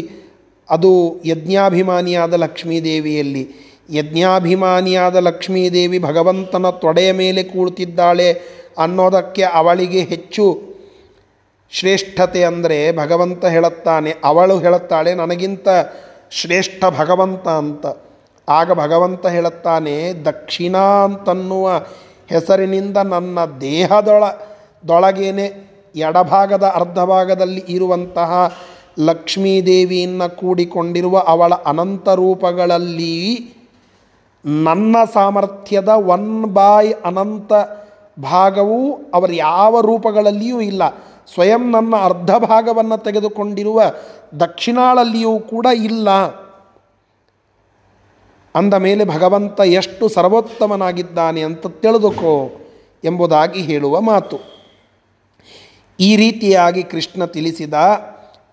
ಅದು 0.68 1.20
ಯಜ್ಞಾಭಿಮಾನಿಯಾದ 1.24 2.34
ಲಕ್ಷ್ಮೀದೇವಿಯಲ್ಲಿ. 2.34 3.44
ಯಜ್ಞಾಭಿಮಾನಿಯಾದ 3.90 5.16
ಲಕ್ಷ್ಮೀದೇವಿ 5.16 5.98
ಭಗವಂತನ 5.98 6.70
ತೊಡೆಯ 6.70 7.12
ಮೇಲೆ 7.12 7.42
ಕೂಳ್ತಿದ್ದಾಳೆ 7.42 8.28
ಅನ್ನೋದಕ್ಕೆ 8.78 9.42
ಅವಳಿಗೆ 9.42 10.00
ಹೆಚ್ಚು 10.02 10.44
ಶ್ರೇಷ್ಠತೆ 11.72 12.44
ಅಂದರೆ 12.44 12.78
ಭಗವಂತ 12.96 13.44
ಹೇಳುತ್ತಾನೆ, 13.44 14.14
ಅವಳು 14.24 14.58
ಹೇಳುತ್ತಾಳೆ, 14.58 15.14
ನನಗಿಂತ 15.14 15.68
ಶ್ರೇಷ್ಠ 16.30 16.84
ಭಗವಂತ 16.98 17.48
ಅಂತ. 17.62 17.86
ಆಗ 18.50 18.72
ಭಗವಂತ 18.72 19.26
ಹೇಳುತ್ತಾನೆ 19.26 20.12
ದಕ್ಷಿಣ 20.24 20.76
ಅಂತನ್ನುವ 20.76 21.68
ಹೆಸರಿನಿಂದ 22.26 22.96
ನನ್ನ 22.96 23.38
ದೇಹದೊಳ, 23.60 24.24
ದೊಳಗೇನೆ 24.88 25.46
ಎಡಭಾಗದ 25.96 26.62
ಅರ್ಧ 26.62 26.98
ಭಾಗದಲ್ಲಿ 26.98 27.64
ಇರುವಂತಹ 27.68 28.56
ಲಕ್ಷ್ಮೀದೇವಿಯನ್ನು 28.98 30.36
ಕೂಡಿಕೊಂಡಿರುವ 30.36 31.18
ಅವಳ 31.18 31.54
ಅನಂತ 31.54 32.08
ರೂಪಗಳಲ್ಲಿ 32.08 33.16
ನನ್ನ 34.44 34.96
ಸಾಮರ್ಥ್ಯದ 35.14 35.88
ಒನ್ 35.88 36.46
ಬಾಯ್ 36.46 36.92
ಅನಂತ 37.04 37.52
ಭಾಗವು 38.18 38.78
ಅವರ 39.14 39.30
ಯಾವ 39.32 39.80
ರೂಪಗಳಲ್ಲಿಯೂ 39.80 40.60
ಇಲ್ಲ. 40.60 40.82
ಸ್ವಯಂ 41.34 41.70
ನನ್ನ 41.70 41.94
ಅರ್ಧ 41.96 42.30
ಭಾಗವನ್ನು 42.30 42.98
ತೆಗೆದುಕೊಂಡಿರುವ 42.98 43.82
ದಕ್ಷಿಣಾಳಲ್ಲಿಯೂ 44.40 45.38
ಕೂಡ 45.38 45.66
ಇಲ್ಲ. 45.66 46.08
ಅಂದ 48.56 48.74
ಮೇಲೆ 48.74 49.04
ಭಗವಂತ 49.04 49.60
ಎಷ್ಟು 49.60 50.08
ಸರ್ವೋತ್ತಮನಾಗಿದ್ದಾನೆ 50.08 51.42
ಅಂತ 51.42 51.66
ತಿಳಿದುಕೋ 51.66 52.60
ಎಂಬುದಾಗಿ 53.04 53.62
ಹೇಳುವ 53.62 54.00
ಮಾತು. 54.00 54.38
ಈ 56.00 56.16
ರೀತಿಯಾಗಿ 56.16 56.82
ಕೃಷ್ಣ 56.82 57.24
ತಿಳಿಸಿದ 57.24 57.74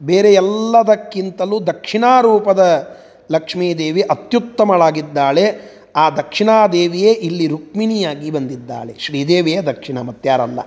ಬೇರೆ 0.03 0.33
ಎಲ್ಲದಕ್ಕಿಂತಲೂ 0.33 1.59
ದಕ್ಷಿಣಾರೂಪದ 1.59 2.95
ಲಕ್ಷ್ಮೀದೇವಿ 3.31 4.01
ಅತ್ಯುತ್ತಮಳಾಗಿದ್ದಾಳೆ. 4.01 5.77
ಆ 5.95 6.09
ದಕ್ಷಿಣಾದೇವಿಯೇ 6.09 7.11
ಇಲ್ಲಿ 7.11 7.47
ರುಕ್ಮಿಣಿಯಾಗಿ 7.47 8.31
ಬಂದಿದ್ದಾಳೆ. 8.31 8.95
ಶ್ರೀದೇವಿಯೇ 8.99 9.61
ದಕ್ಷಿಣ 9.61 10.01
ಮತ್ಯಾರಲ್ಲ 10.01 10.59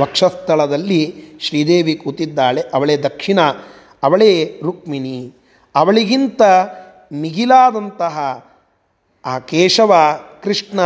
ವಕ್ಷಸ್ಥಳದಲ್ಲಿ 0.00 1.14
ಶ್ರೀದೇವಿ 1.40 1.94
ಕೂತಿದ್ದಾಳೆ. 1.94 2.62
ಅವಳೇ 2.74 2.96
ದಕ್ಷಿಣ, 2.96 3.40
ಅವಳೇ 4.02 4.60
ರುಕ್ಮಿಣಿ. 4.62 5.32
ಅವಳಿಗಿಂತ 5.74 6.42
ಮಿಗಿಲಾದಂತಹ 7.12 8.46
ಆ 9.24 9.38
ಕೇಶವ 9.38 9.94
ಕೃಷ್ಣ 10.42 10.80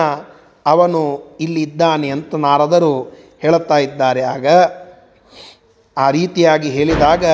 ಅವನು 0.67 1.23
ಇಲ್ಲಿದ್ದಾನೆ 1.41 2.09
ಅಂತ 2.09 2.35
ನಾರದರು 2.35 3.19
ಹೇಳುತ್ತಾ 3.39 3.79
ಇದ್ದಾರೆ. 3.79 4.23
ಆಗ 4.23 4.47
ಆ 5.99 6.11
ರೀತಿಯಾಗಿ 6.11 6.71
ಹೇಳಿದಾಗ 6.71 7.25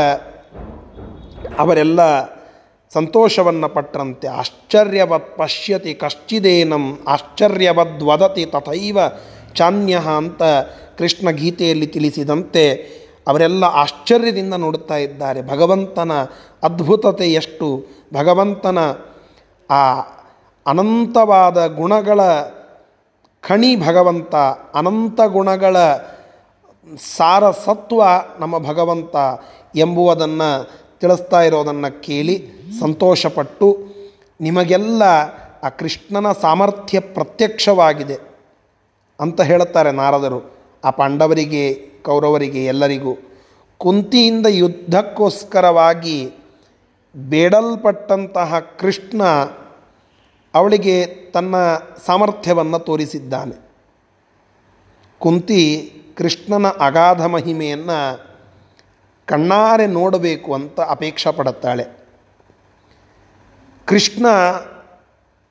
ಅವರೆಲ್ಲ 1.58 2.00
ಸಂತೋಷವನ್ನು 2.92 3.68
ಪಟ್ಟರಂತೆ 3.68 4.28
ಆಶ್ಚರ್ಯವತ್ 4.28 5.38
ಪಶ್ಯತಿ 5.38 5.94
ಕಶ್ಚಿದೇನಂ, 5.94 6.98
ಆಶ್ಚರ್ಯವದ್ 7.08 8.02
ವದತಿ 8.02 8.46
ತಥೈವ 8.46 8.98
ಚಾನ್ಯ 9.54 10.00
ಅಂತ 10.16 10.42
ಕೃಷ್ಣ 10.98 11.30
ಗೀತೆಯಲ್ಲಿ 11.30 11.86
ತಿಳಿಸಿದಂತೆ 11.86 12.74
ಅವರೆಲ್ಲ 13.28 13.64
ಆಶ್ಚರ್ಯದಿಂದ 13.64 14.54
ನೋಡುತ್ತಾ 14.54 14.96
ಇದ್ದಾರೆ. 14.96 15.42
ಭಗವಂತನ 15.42 16.12
ಅದ್ಭುತತೆ 16.62 17.32
ಎಷ್ಟು 17.32 17.99
ಭಗವಂತನ 18.14 18.78
ಆ 19.70 20.00
ಅನಂತವಾದ 20.66 21.66
ಗುಣಗಳ 21.66 22.20
ಖಣಿ 23.42 23.76
ಭಗವಂತ, 23.76 24.34
ಅನಂತ 24.74 25.20
ಗುಣಗಳ 25.20 25.76
ಸಾರಸತ್ವ 27.16 28.02
ನಮ್ಮ 28.38 28.58
ಭಗವಂತ 28.58 29.16
ಎಂಬುವುದನ್ನು 29.76 30.70
ತಿಳಿಸ್ತಾ 31.00 31.42
ಇರೋದನ್ನು 31.42 32.02
ಕೇಳಿ 32.02 32.52
ಸಂತೋಷಪಟ್ಟು 32.80 33.78
ನಿಮಗೆಲ್ಲ 34.40 35.02
ಆ 35.62 35.68
ಕೃಷ್ಣನ 35.68 36.32
ಸಾಮರ್ಥ್ಯ 36.32 37.00
ಪ್ರತ್ಯಕ್ಷವಾಗಿದೆ 37.00 38.18
ಅಂತ 39.20 39.40
ಹೇಳುತ್ತಾರೆ 39.40 39.92
ನಾರದರು. 39.92 40.50
ಆ 40.84 40.90
ಪಾಂಡವರಿಗೆ, 40.90 41.90
ಕೌರವರಿಗೆ 42.02 42.64
ಎಲ್ಲರಿಗೂ 42.64 43.16
ಕುಂತಿಯಿಂದ 43.78 44.46
ಯುದ್ಧಕ್ಕೋಸ್ಕರವಾಗಿ 44.46 46.32
ಬೇಡಲ್ಪಟ್ಟಂತಹ 47.16 48.58
ಕೃಷ್ಣ 48.58 49.24
ಅವಳಿಗೆ 50.54 51.06
ತನ್ನ 51.06 51.54
ಸಾಮರ್ಥ್ಯವನ್ನು 52.06 52.78
ತೋರಿಸಿದ್ದಾನೆ. 52.78 53.70
ಕುಂತಿ 55.18 55.92
ಕೃಷ್ಣನ 56.16 56.66
ಅಗಾಧ 56.66 57.24
ಮಹಿಮೆಯನ್ನು 57.24 58.30
ಕಣ್ಣಾರೆ 59.26 59.86
ನೋಡಬೇಕು 59.86 60.54
ಅಂತ 60.54 60.80
ಅಪೇಕ್ಷೆ 60.80 61.32
ಪಡುತ್ತಾಳೆ. 61.32 61.86
ಕೃಷ್ಣ 63.84 64.28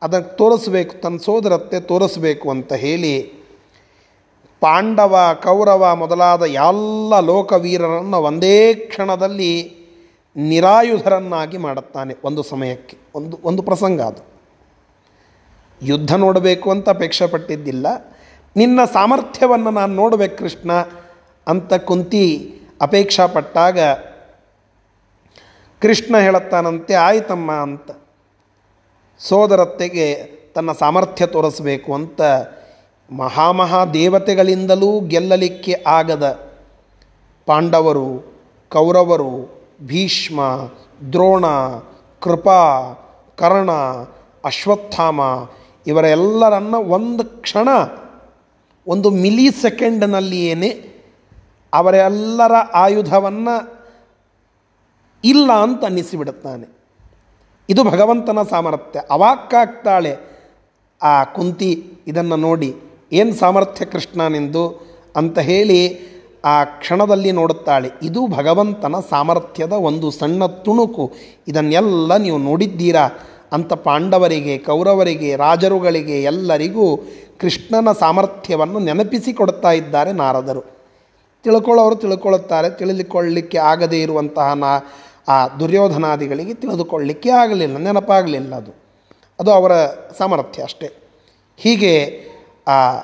ಅದಕ್ಕೆ 0.01 0.37
ತೋರಿಸ್ಬೇಕು, 0.37 1.01
ತನ್ನ 1.01 1.17
ಸೋದರತ್ತೆ 1.17 1.79
ತೋರಿಸ್ಬೇಕು 1.79 2.49
ಅಂತ 2.49 2.73
ಹೇಳಿ 2.73 3.21
ಪಾಂಡವ, 4.59 5.39
ಕೌರವ 5.43 5.95
ಮೊದಲಾದ 5.95 6.41
ಎಲ್ಲ 6.41 7.19
ಲೋಕವೀರರನ್ನು 7.19 8.17
ಒಂದೇ 8.17 8.73
ಕ್ಷಣದಲ್ಲಿ 8.73 9.78
ನಿರಾಯುಧರನ್ನಾಗಿ 10.39 11.57
ಮಾಡುತ್ತಾನೆ 11.57 12.17
ಒಂದು 12.23 12.43
ಸಮಯಕ್ಕೆ. 12.43 12.97
ಒಂದು 13.15 13.39
ಒಂದು 13.43 13.63
ಪ್ರಸಂಗ 13.63 14.01
ಅದು. 14.01 14.29
ಯುದ್ಧ 15.81 16.15
ನೋಡಬೇಕು 16.15 16.71
ಅಂತ 16.71 16.89
ಅಪೇಕ್ಷೆ 16.89 17.27
ಪಟ್ಟಿದ್ದಿಲ್ಲ. 17.27 18.15
ನಿನ್ನ 18.55 18.79
ಸಾಮರ್ಥ್ಯವನ್ನು 18.93 19.71
ನಾನು 19.71 19.93
ನೋಡಬೇಕು 19.93 20.37
ಕೃಷ್ಣ 20.37 20.73
ಅಂತ 21.47 21.73
ಕುಂತಿ 21.73 22.55
ಅಪೇಕ್ಷಾ 22.81 23.27
ಪಟ್ಟಾಗ 23.27 23.79
ಕೃಷ್ಣ 25.81 26.17
ಹೇಳುತ್ತಾನಂತೆ, 26.17 26.93
ಆಯಿತಮ್ಮ 26.93 27.51
ಅಂತ. 27.51 27.91
ಸೋದರತ್ತೆಗೆ 29.19 30.15
ತನ್ನ 30.55 30.71
ಸಾಮರ್ಥ್ಯ 30.71 31.25
ತೋರಿಸಬೇಕು 31.25 31.93
ಅಂತ 31.93 32.21
ಮಹಾಮಹಾ 33.11 33.85
ದೇವತೆಗಳಿಂದಲೂ 33.85 34.99
ಗೆಲ್ಲಲಿಕ್ಕೆ 34.99 35.83
ಆಗದ 35.87 36.53
ಪಾಂಡವರು, 37.45 38.33
ಕೌರವರು 38.71 39.58
ಭೀಷ್ಮ, 39.85 40.41
ದ್ರೋಣ, 41.13 41.45
ಕೃಪಾ, 42.21 42.81
ಕರ್ಣ, 43.37 43.71
ಅಶ್ವತ್ಥಾಮ 44.45 45.21
ಇವರೆಲ್ಲರನ್ನ 45.87 46.75
ಒಂದು 46.75 47.41
ಕ್ಷಣ, 47.41 47.67
ಒಂದು 48.87 49.09
ಮಿಲಿ 49.09 49.51
ಸೆಕೆಂಡ್ನಲ್ಲಿಯೇ 49.51 50.85
ಅವರೆಲ್ಲರ 51.73 52.51
ಆಯುಧವನ್ನು 52.73 53.85
ಇಲ್ಲ 55.23 55.51
ಅಂತ 55.51 55.83
ಅನ್ನಿಸಿಬಿಡುತ್ತಾನೆ. 55.83 56.79
ಇದು 57.69 57.83
ಭಗವಂತನ 57.83 58.43
ಸಾಮರ್ಥ್ಯ. 58.49 59.01
ಅವಾಕ್ಕಾಗ್ತಾಳೆ 59.09 60.17
ಆ 61.01 61.23
ಕುಂತಿ 61.23 61.93
ಇದನ್ನು 62.07 62.35
ನೋಡಿ, 62.35 62.75
ಏನು 63.11 63.33
ಸಾಮರ್ಥ್ಯ 63.33 63.85
ಕೃಷ್ಣನೆಂದು? 63.85 64.89
ಅಂತ 65.15 65.39
ಹೇಳಿ 65.39 66.09
ಆ 66.45 66.63
ಕ್ಷಣದಲ್ಲಿ 66.63 67.31
ನೋಡುತ್ತಾಳೆ. 67.31 67.89
ಇದು 68.03 68.27
ಭಗವಂತನ 68.27 68.95
ಸಾಮರ್ಥ್ಯದ 69.09 69.71
ಒಂದು 69.71 70.11
ಸಣ್ಣ 70.11 70.45
ತುಣುಕು. 70.45 71.11
ಇದನ್ನೆಲ್ಲ 71.47 72.17
ನೀವು 72.17 72.37
ನೋಡಿದ್ದೀರಾ? 72.37 73.09
ಅಂತ 73.51 73.73
ಪಾಂಡವರಿಗೆ, 73.73 74.57
ಕೌರವರಿಗೆ, 74.57 75.35
ರಾಜರುಗಳಿಗೆ 75.35 76.23
ಎಲ್ಲರಿಗೂ 76.23 76.97
ಕೃಷ್ಣನ 77.39 77.91
ಸಾಮರ್ಥ್ಯವನ್ನು 77.91 78.79
ನೆನಪಿಸಿಕೊಡ್ತಾ 78.79 79.71
ಇದ್ದಾರೆ 79.71 80.11
ನಾರದರು. 80.11 80.61
ತಿಳ್ಕೊಳ್ಳೋರು 81.43 81.95
ತಿಳ್ಕೊಳ್ಳುತ್ತಾರೆ. 81.95 82.69
ತಿಳಿದುಕೊಳ್ಳಲಿಕ್ಕೆ 82.69 83.57
ಆಗದೇ 83.57 84.01
ಇರುವಂತಹ 84.01 84.53
ನಾ, 84.53 84.79
ಆ 85.27 85.47
ದುರ್ಯೋಧನಾದಿಗಳಿಗೆ 85.47 86.53
ತಿಳಿದುಕೊಳ್ಳಲಿಕ್ಕೆ 86.53 87.29
ಆಗಲಿಲ್ಲ, 87.29 87.77
ನೆನಪಾಗಲಿಲ್ಲ 87.77 88.55
ಅದು. 88.55 88.71
ಅದು 89.39 89.51
ಅವರ 89.51 89.71
ಸಾಮರ್ಥ್ಯ 90.17 90.63
ಅಷ್ಟೇ. 90.63 90.91
ಹೀಗೆ, 91.57 92.25
ಆ 92.67 92.97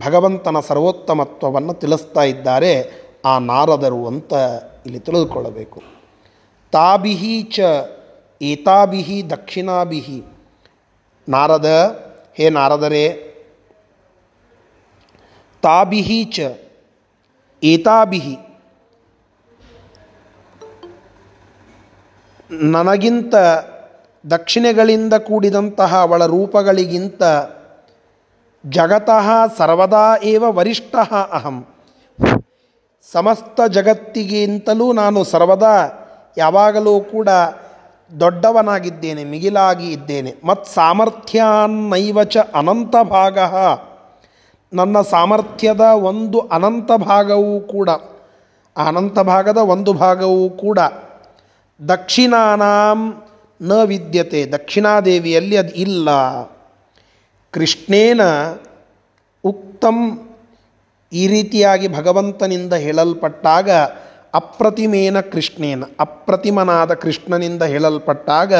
ಭಗವಂತನ 0.00 0.60
ಸರ್ವೋತ್ತಮತ್ವವನ್ನು 0.60 1.74
ತಿಳಿಸ್ತಾ 1.74 2.22
ಇದ್ದಾರೆ 2.22 2.90
ಆ 3.24 3.38
ನಾರದರು 3.38 4.06
ಅಂತ 4.06 4.32
ಇಲ್ಲಿ 4.86 5.00
ತಿಳಿದುಕೊಳ್ಳಬೇಕು. 5.00 5.82
ತಾಬಿಹಿ 6.72 7.42
ಚ 7.42 7.60
ಏತಾಬಿಹಿ 8.42 9.30
ದಕ್ಷಿಣಾಬಿಹಿ. 9.30 10.22
ನಾರದ, 11.28 11.66
ಹೇ 12.34 12.50
ನಾರದರೇ, 12.50 13.22
ತಾಬಿಹಿ 15.62 16.24
ಚ 16.24 16.40
ಏತಾಬಿಹಿ. 17.62 18.36
ನನಗಿಂತ 22.50 23.34
ದಕ್ಷಿಣೆಗಳಿಂದ 24.30 25.14
ಕೂಡಿದಂತಹ 25.14 26.00
ಅವಳ 26.00 26.26
ರೂಪಗಳಿಗಿಂತ 26.26 27.22
ಜಗತಃ 28.70 29.56
ಸರ್ವದಾ 29.58 30.16
ಏವ 30.22 30.44
ವರಿಷ್ಠ 30.48 30.96
ಅಹಂ. 31.32 31.66
ಸಮಸ್ತ 33.12 33.60
ಜಗತ್ತಿಗಿಂತಲೂ 33.60 34.92
ನಾನು 34.92 35.24
ಸರ್ವದಾ, 35.24 35.74
ಯಾವಾಗಲೂ 36.38 37.00
ಕೂಡ 37.00 37.28
ದೊಡ್ಡವನಾಗಿದ್ದೇನೆ, 38.20 39.24
ಮಿಗಿಲಾಗಿ 39.24 39.92
ಇದ್ದೇನೆ. 39.92 40.34
ಮತ್ತು 40.44 40.74
ಸಾಮರ್ಥ್ಯಾನ್ನೈವ 40.74 42.24
ಚ 42.24 42.36
ಅನಂತ 42.36 42.96
ಭಾಗ. 43.02 43.38
ನನ್ನ 44.72 45.00
ಸಾಮರ್ಥ್ಯದ 45.00 45.80
ಒಂದು 45.80 46.40
ಅನಂತ 46.40 46.92
ಭಾಗವೂ 46.92 47.60
ಕೂಡ, 47.60 47.90
ಅನಂತ 48.76 49.18
ಭಾಗದ 49.18 49.56
ಒಂದು 49.56 49.92
ಭಾಗವೂ 49.92 50.50
ಕೂಡ 50.50 50.78
ದಕ್ಷಿಣಾನಾಂ 51.88 53.22
ನ 53.62 53.72
ವಿದ್ಯತೆ, 53.84 54.46
ದಕ್ಷಿಣಾದೇವಿಯಲ್ಲಿ 54.52 55.56
ಅದು 55.56 55.74
ಇಲ್ಲ. 55.74 56.08
ಕೃಷ್ಣೇನ 57.56 58.20
ಉಕ್ತಂ 59.44 59.96
ಈ 61.12 61.26
ರೀತಿಯಾಗಿ 61.26 61.88
ಭಗವಂತನಿಂದ 61.88 62.72
ಹೇಳಲ್ಪಟ್ಟಾಗ 62.72 63.70
ಅಪ್ರತಿಮೇನ 64.34 65.20
ಕೃಷ್ಣೇನ, 65.20 65.84
ಅಪ್ರತಿಮನಾದ 66.00 66.94
ಕೃಷ್ಣನಿಂದ 66.94 67.62
ಹೇಳಲ್ಪಟ್ಟಾಗ 67.62 68.54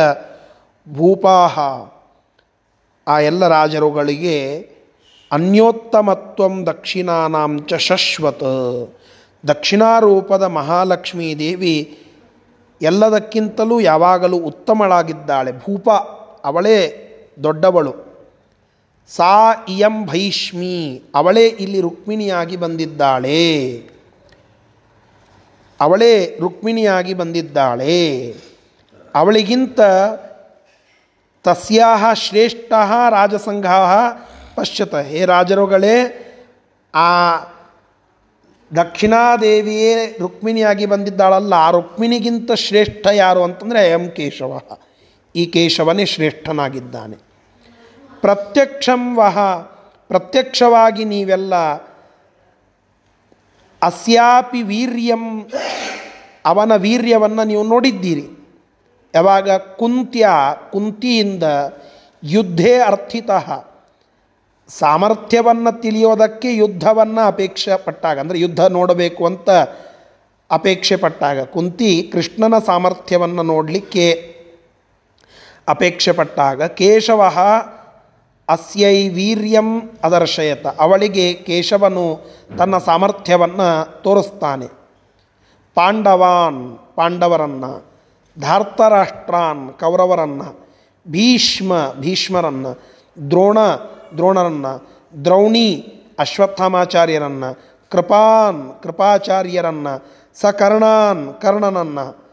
ಭೂಪಾಹ, 0.93 1.59
ಆ 3.07 3.21
ಎಲ್ಲ 3.21 3.49
ರಾಜರುಗಳಿಗೆ 3.49 4.59
ಅನ್ಯೋತ್ತಮತ್ವಂ 5.33 6.67
ದಕ್ಷಿಣಾನಾಂಚ 6.67 7.75
ಶಶ್ವತ್. 7.75 8.95
ದಕ್ಷಿಣಾರೂಪದ 9.49 10.43
ಮಹಾಲಕ್ಷ್ಮೀ 10.43 11.35
ದೇವಿ 11.35 11.99
ಎಲ್ಲದಕ್ಕಿಂತಲೂ 12.83 13.81
ಯಾವಾಗಲೂ 13.81 14.37
ಉತ್ತಮಳಾಗಿದ್ದಾಳೆ. 14.37 15.53
ಭೂಪ 15.53 15.91
ಅವಳೇ 16.45 16.79
ದೊಡ್ಡವಳು. 17.43 18.06
ಸಾ 19.09 19.53
ಇಯಂ 19.69 20.07
ಭೈಷ್ಮಿ, 20.07 21.03
ಅವಳೇ 21.15 21.47
ಇಲ್ಲಿ 21.47 21.81
ರುಕ್ಮಿಣಿಯಾಗಿ 21.81 22.57
ಬಂದಿದ್ದಾಳೆ. 22.57 23.77
ಅವಳೇ 25.81 26.39
ರುಕ್ಮಿಣಿಯಾಗಿ 26.41 27.15
ಬಂದಿದ್ದಾಳೆ. 27.15 28.35
ಅವಳಿಗಿಂತ 29.15 29.81
ತಸ್ಯಾಹ 31.45 32.13
ಶ್ರೇಷ್ಠ 32.13 32.73
ರಾಜಸಂಘ 33.11 33.67
ಪಶ್ಯತ. 34.55 34.95
ಹೇ 34.95 35.25
ರಾಜರುಗಳೇ, 35.25 36.23
ಆ 36.95 37.39
ದಕ್ಷಿಣಾದೇವಿಯೇ 38.77 40.17
ರುಕ್ಮಿಣಿಯಾಗಿ 40.21 40.87
ಬಂದಿದ್ದಾಳಲ್ಲ, 40.87 41.55
ಆ 41.55 41.71
ರುಕ್ಮಿಣಿಗಿಂತ 41.71 42.53
ಶ್ರೇಷ್ಠ 42.53 43.07
ಯಾರು 43.07 43.43
ಅಂತಂದರೆ 43.43 43.79
ಅಯಂ 43.79 44.11
ಕೇಶವ. 44.11 44.61
ಈ 45.37 45.47
ಕೇಶವನೇ 45.47 46.05
ಶ್ರೇಷ್ಠನಾಗಿದ್ದಾನೆ. 46.05 47.26
ಪ್ರತ್ಯಕ್ಷಂ 48.21 49.17
ವಹ. 49.17 49.39
ಪ್ರತ್ಯಕ್ಷವಾಗಿ 50.09 51.05
ನೀವೆಲ್ಲ 51.05 51.55
ಅಸ್ಯಾಪಿ 53.83 54.63
ವೀರ್ಯಂ. 54.63 55.25
ಅವನ 56.45 56.73
ವೀರ್ಯವನ್ನು 56.77 57.45
ನೀವು 57.45 57.65
ನೋಡಿದ್ದೀರಿ. 57.65 58.27
ಯಾವಾಗ 59.15 59.51
ಕುಂತ್ಯ, 59.51 60.29
ಕುಂತಿಯಿಂದ 60.73 61.43
ಯುದ್ಧೇ 62.25 62.79
ಅರ್ಥಿತಃ. 62.79 63.49
ಸಾಮರ್ಥ್ಯವನ್ನು 64.69 65.81
ತಿಳಿಯೋದಕ್ಕೆ 65.81 66.57
ಯುದ್ಧವನ್ನು 66.57 67.27
ಅಪೇಕ್ಷೆ 67.27 67.77
ಪಟ್ಟಾಗ 67.85 68.21
ಅಂದರೆ 68.21 68.39
ಯುದ್ಧ 68.41 68.61
ನೋಡಬೇಕು 68.61 69.27
ಅಂತ 69.27 69.51
ಅಪೇಕ್ಷೆ 70.51 70.97
ಪಟ್ಟಾಗ 70.97 71.45
ಕುಂತಿ 71.45 72.11
ಕೃಷ್ಣನ 72.13 72.59
ಸಾಮರ್ಥ್ಯವನ್ನು 72.59 73.43
ನೋಡಲಿಕ್ಕೆ 73.43 74.35
ಅಪೇಕ್ಷೆ 75.69 76.13
ಪಟ್ಟಾಗ 76.13 76.63
ಕೇಶವ 76.63 77.23
ಅಸ್ಯೈ 78.49 79.09
ವೀರ್ಯಂ 79.09 79.99
ಅದರ್ಶಯತ. 80.03 80.67
ಅವಳಿಗೆ 80.67 81.33
ಕೇಶವನು 81.33 82.21
ತನ್ನ 82.59 82.79
ಸಾಮರ್ಥ್ಯವನ್ನು 82.79 84.03
ತೋರಿಸ್ತಾನೆ. 84.03 84.67
ಪಾಂಡವಾನ್, 85.75 86.79
ಪಾಂಡವರನ್ನು, 86.95 87.85
ಧಾರ್ತರಾಷ್ಟ್ರಾನ್, 88.39 89.73
ಕೌರವರನ್ನು, 89.73 90.69
ಭೀಷ್ಮ, 91.09 91.73
ಭೀಷ್ಮರನ್ನು, 92.01 92.73
ದ್ರೋಣ, 93.31 93.59
ದ್ರೋಣರನ್ನು, 94.17 94.97
ದ್ರೌಣಿ, 95.25 95.75
ಅಶ್ವತ್ಥಾಮಾಚಾರ್ಯರನ್ನು, 96.19 97.59
ಕೃಪಾನ್, 97.91 98.83
ಕೃಪಾಚಾರ್ಯರನ್ನು, 98.83 100.07
ಸಕರ್ಣಾನ್, 100.41 101.35
ಕರ್ಣನನ್ನು. 101.43 102.27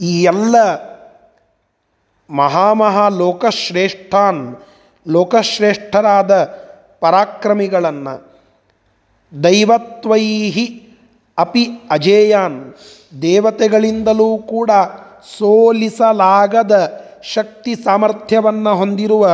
ಈ 0.00 0.22
ಎಲ್ಲ 0.22 0.56
ಮಹಾಮಹಾ 2.30 3.08
ಲೋಕಶ್ರೇಷ್ಠಾನ್ 3.08 4.56
ಲೋಕಶ್ರೇಷ್ಠರಾದ 5.06 6.44
ಪರಾಕ್ರಮಿಗಳನ್ನು 7.00 8.28
ದೈವತ್ವೈಹಿ 9.44 10.96
ಅಪಿ 11.38 11.68
ಅಜೇಯಾನ್ 11.90 12.74
ದೇವತೆಗಳಿಂದಲೂ 13.22 14.38
ಕೂಡ 14.38 14.70
ಸೋಲಿಸಲಾಗದ 15.38 17.02
ಶಕ್ತಿ 17.22 17.74
ಸಾಮರ್ಥ್ಯವನ್ನು 17.74 18.76
ಹೊಂದಿರುವ 18.76 19.28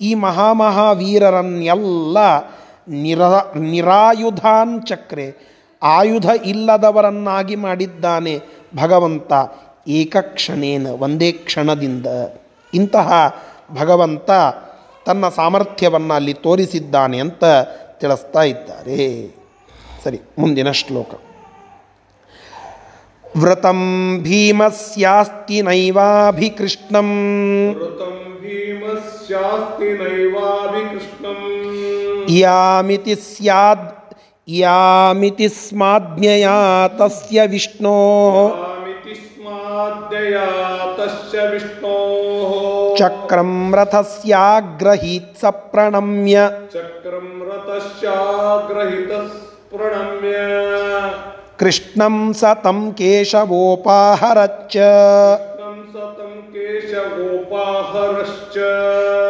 ಈ 0.00 0.14
ಮಹಾಮಹಾವೀರರನ್ನೆಲ್ಲ 0.14 2.18
ನಿರ 2.88 3.22
ನಿರಾಯುಧಾನ್ 3.56 4.86
ಚಕ್ರೆ 4.86 5.50
ಆಯುಧ 5.82 6.26
ಇಲ್ಲದವರನ್ನಾಗಿ 6.44 7.56
ಮಾಡಿದ್ದಾನೆ 7.56 8.40
ಭಗವಂತ. 8.76 9.32
ಏಕಕ್ಷಣೇನ, 9.88 10.86
ಒಂದೇ 10.86 11.32
ಕ್ಷಣದಿಂದ. 11.32 12.06
ಇಂತಹ 12.74 13.38
ಭಗವಂತ 13.80 14.30
ತನ್ನ 15.10 15.28
ಸಾಮರ್ಥ್ಯವನ್ನು 15.28 16.14
ಅಲ್ಲಿ 16.14 16.34
ತೋರಿಸಿದ್ದಾನೆ 16.34 17.18
ಅಂತ 17.18 17.44
ತಿಳಿಸ್ತಾ 17.98 18.42
ಇದ್ದಾರೆ. 18.42 19.26
ಸರಿ 20.04 20.20
ಮುಂದಿನ 20.38 20.70
ಶ್ಲೋಕ. 20.70 21.08
ವ್ರತಂ 23.36 24.18
ಭೀಮಸ್ಯಾಸ್ತಿ 24.22 25.62
ನೈವಾಭಿಕೃಷ್ಣಂ. 25.62 27.08
ಭೀಮಸ್ಯಾಸ್ತಿ 28.42 29.92
ನೈವಾಭಿಕೃಷ್ಣಂ. 29.92 31.36
ಯಾಮಿತಿ 32.28 33.14
ಸ್ಯಾದ್ 33.14 34.14
ಯಾಮಿತಿ 34.48 35.48
ಸ್ಮಾಜ್ಞಯಾ 35.48 36.88
ತಸ್ಯ 36.88 37.42
ವಿಷ್ಣೋ. 37.46 37.96
ಸ್ಮಾದ್ಯಯ 39.14 40.36
तस्य 41.00 41.42
विष्णोः। 41.48 42.52
चक्रं 42.96 43.52
रथस्याग्रहीत् 43.74 45.38
स 45.40 45.42
प्रणम्य 45.72 46.36
चक्रम 46.74 47.28
रथस्याग्रहीतः 47.48 49.26
प्रणम्य 49.72 50.36
कृष्णं 51.60 52.16
सतं 52.32 52.78
केशवोपाहरच्च 52.90 54.74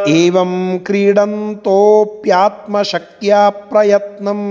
एवं 0.08 0.52
क्रीडन्तोऽप्यात्मशक्त्या 0.86 3.40
प्रयत्नम्। 3.70 4.46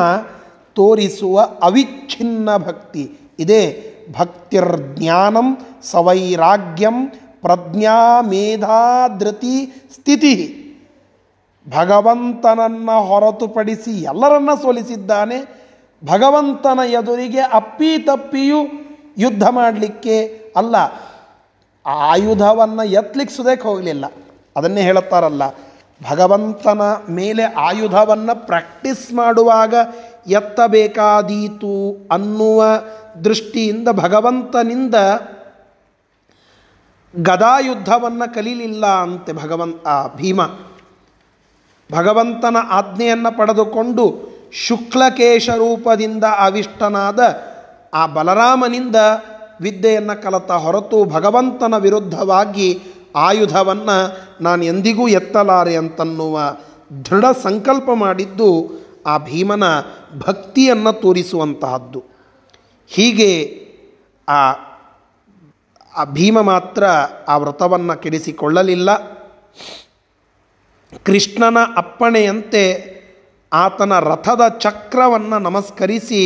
ತೋರಿಸುವ 0.74 1.42
ಅವಿಚ್ಛಿನ್ನ 1.62 2.58
ಭಕ್ತಿ. 2.58 3.12
ಇದೇ 3.40 3.86
ಭಕ್ತಿರ್ಜ್ಞಾನಂ 4.20 5.58
ಸವೈರಾಗ್ಯಂ 5.84 7.14
ಪ್ರಜ್ಞಾ 7.42 8.22
ಮೇಧಾಧೃತಿ 8.22 9.66
ಸ್ಥಿತಿ. 9.94 10.56
ಭಗವಂತನನ್ನು 11.70 13.04
ಹೊರತುಪಡಿಸಿ 13.04 13.92
ಎಲ್ಲರನ್ನ 13.92 14.50
ಸೋಲಿಸಿದ್ದಾನೆ. 14.62 15.60
ಭಗವಂತನ 16.06 16.80
ಎದುರಿಗೆ 16.86 17.40
ಅಪ್ಪಿ 17.40 17.98
ತಪ್ಪಿಯೂ 17.98 18.58
ಯುದ್ಧ 19.18 19.44
ಮಾಡಲಿಕ್ಕೆ 19.44 20.42
ಅಲ್ಲ. 20.56 20.76
ಆಯುಧವನ್ನು 21.86 22.84
ಎತ್ತಲಿಕ್ಕೆ 22.84 23.64
ಹೋಗಲಿಲ್ಲ. 23.64 24.06
ಅದನ್ನೇ 24.58 24.82
ಹೇಳುತ್ತಾರಲ್ಲ, 24.82 25.48
ಭಗವಂತನ 26.10 26.82
ಮೇಲೆ 27.10 27.44
ಆಯುಧವನ್ನು 27.44 28.46
ಪ್ರಾಕ್ಟೀಸ್ 28.46 29.14
ಮಾಡುವಾಗ 29.14 29.74
ಎತ್ತಬೇಕಾದೀತು 30.28 32.08
ಅನ್ನುವ 32.12 32.64
ದೃಷ್ಟಿಯಿಂದ 33.24 33.88
ಭಗವಂತನಿಂದ 33.92 34.96
ಗದಾಯುದ್ಧವನ್ನು 37.16 38.34
ಕಲೀಲಿಲ್ಲ 38.34 38.86
ಅಂತೆ 38.86 39.34
ಭಗವಂತ 39.34 39.88
ಆ 39.88 40.08
ಭೀಮ. 40.16 40.42
ಭಗವಂತನ 41.92 42.58
ಆಜ್ಞೆಯನ್ನು 42.70 43.38
ಪಡೆದುಕೊಂಡು 43.38 44.30
ಶುಕ್ಲಕೇಶ 44.52 45.50
ರೂಪದಿಂದ 45.50 46.24
ಅವಿಷ್ಟನಾದ 46.24 47.20
ಆ 47.94 48.06
ಬಲರಾಮನಿಂದ 48.06 48.96
ವಿದ್ಯೆಯನ್ನು 49.62 50.24
ಕಲತ 50.24 50.52
ಹೊರತು 50.52 51.06
ಭಗವಂತನ 51.06 51.78
ವಿರುದ್ಧವಾಗಿ 51.78 52.82
ಆಯುಧವನ್ನು 53.16 54.18
ನಾನು 54.42 54.64
ಎಂದಿಗೂ 54.64 55.08
ಎತ್ತಲಾರೆ 55.08 55.76
ಅಂತನ್ನುವ 55.76 56.58
ದೃಢ 57.06 57.26
ಸಂಕಲ್ಪ 57.44 57.90
ಮಾಡಿದ್ದು 57.94 58.80
ಆ 59.08 59.18
ಭೀಮನ 59.18 59.64
ಭಕ್ತಿಯನ್ನು 60.20 61.02
ತೋರಿಸುವಂತಹದ್ದು. 61.02 62.04
ಹೀಗೆ 62.88 63.66
ಆ 64.30 64.54
ಆ 65.96 66.04
ಭೀಮ 66.04 66.42
ಮಾತ್ರ 66.42 66.84
ಆ 67.28 67.38
ವ್ರತವನ್ನು 67.38 68.02
ಕೆಡಿಸಿಕೊಳ್ಳಲಿಲ್ಲ. 68.02 68.98
ಕೃಷ್ಣನ 71.04 71.58
ಅಪ್ಪಣೆಯಂತೆ 71.78 72.64
ಆತನ 73.54 74.00
ರಥದ 74.00 74.42
ಚಕ್ರವನ್ನು 74.58 75.40
ನಮಸ್ಕರಿಸಿ 75.40 76.22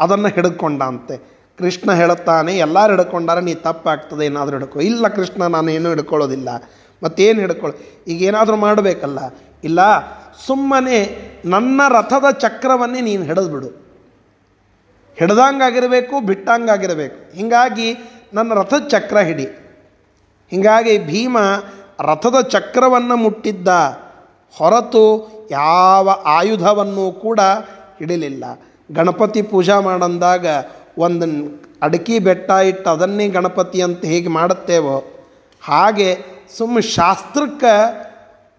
ಅದನ್ನು 0.00 0.28
ಹಿಡ್ಕೊಂಡಂತೆ. 0.28 1.16
ಕೃಷ್ಣ 1.58 1.92
ಹೇಳುತ್ತಾನೆ, 1.92 2.58
ಎಲ್ಲರೂ 2.58 2.96
ಹಿಡ್ಕೊಂಡಾರೆ, 2.96 3.40
ನೀ 3.40 3.54
ತಪ್ಪಾಗ್ತದೆ, 3.54 4.26
ಏನಾದರೂ 4.26 4.58
ಹಿಡ್ಕೊ. 4.58 4.80
ಇಲ್ಲ 4.80 5.08
ಕೃಷ್ಣ 5.08 5.46
ನಾನು 5.46 5.70
ಏನೂ 5.70 5.88
ಹಿಡ್ಕೊಳ್ಳೋದಿಲ್ಲ. 5.88 6.48
ಮತ್ತೇನು 7.02 7.40
ಹಿಡ್ಕೊಳ್ಳೋ 7.40 8.04
ಈಗ 8.08 8.22
ಏನಾದರೂ 8.22 8.56
ಮಾಡಬೇಕಲ್ಲ. 8.56 9.18
ಇಲ್ಲ, 9.64 9.80
ಸುಮ್ಮನೆ 10.46 10.98
ನನ್ನ 11.44 11.80
ರಥದ 11.88 12.30
ಚಕ್ರವನ್ನೇ 12.30 13.00
ನೀನು 13.00 13.24
ಹಿಡಿದ್ಬಿಡು. 13.24 13.68
ಹಿಡ್ದಂಗಾಗಿರಬೇಕು, 15.18 16.20
ಬಿಟ್ಟಂಗಾಗಿರಬೇಕು. 16.20 17.36
ಹೀಗಾಗಿ 17.36 17.94
ನನ್ನ 18.34 18.54
ರಥದ 18.54 18.88
ಚಕ್ರ 18.88 19.18
ಹಿಡಿ. 19.18 19.46
ಹೀಗಾಗಿ 20.50 20.98
ಭೀಮ 20.98 21.38
ರಥದ 22.00 22.40
ಚಕ್ರವನ್ನು 22.40 23.16
ಮುಟ್ಟಿದ್ದ 23.16 23.68
ಹೊರತು 24.58 25.04
ಯಾವ 25.50 26.10
ಆಯುಧವನ್ನು 26.10 27.12
ಕೂಡ 27.12 27.40
ಹಿಡಿಲಿಲ್ಲ. 27.98 28.44
ಗಣಪತಿ 28.92 29.42
ಪೂಜಾ 29.42 29.80
ಮಾಡಂದಾಗ 29.80 30.46
ಒಂದು 30.98 31.26
ಅಡಕಿ 31.82 32.18
ಬೆಟ್ಟ 32.18 32.50
ಇಟ್ಟು 32.50 32.90
ಅದನ್ನೇ 32.90 33.28
ಗಣಪತಿ 33.28 33.82
ಅಂತ 33.82 34.04
ಹೇಗೆ 34.04 34.28
ಮಾಡುತ್ತೇವೋ 34.28 35.04
ಹಾಗೆ 35.62 36.18
ಸುಮ್ಮ 36.58 36.80
ಶಾಸ್ತ್ರಕ್ಕೆ 36.80 37.74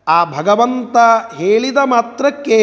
ಆ 0.07 0.25
ಭಗವಂತ 0.25 0.97
ಹೇಳಿದ 1.35 1.77
ಮಾತ್ರಕ್ಕೆ 1.83 2.59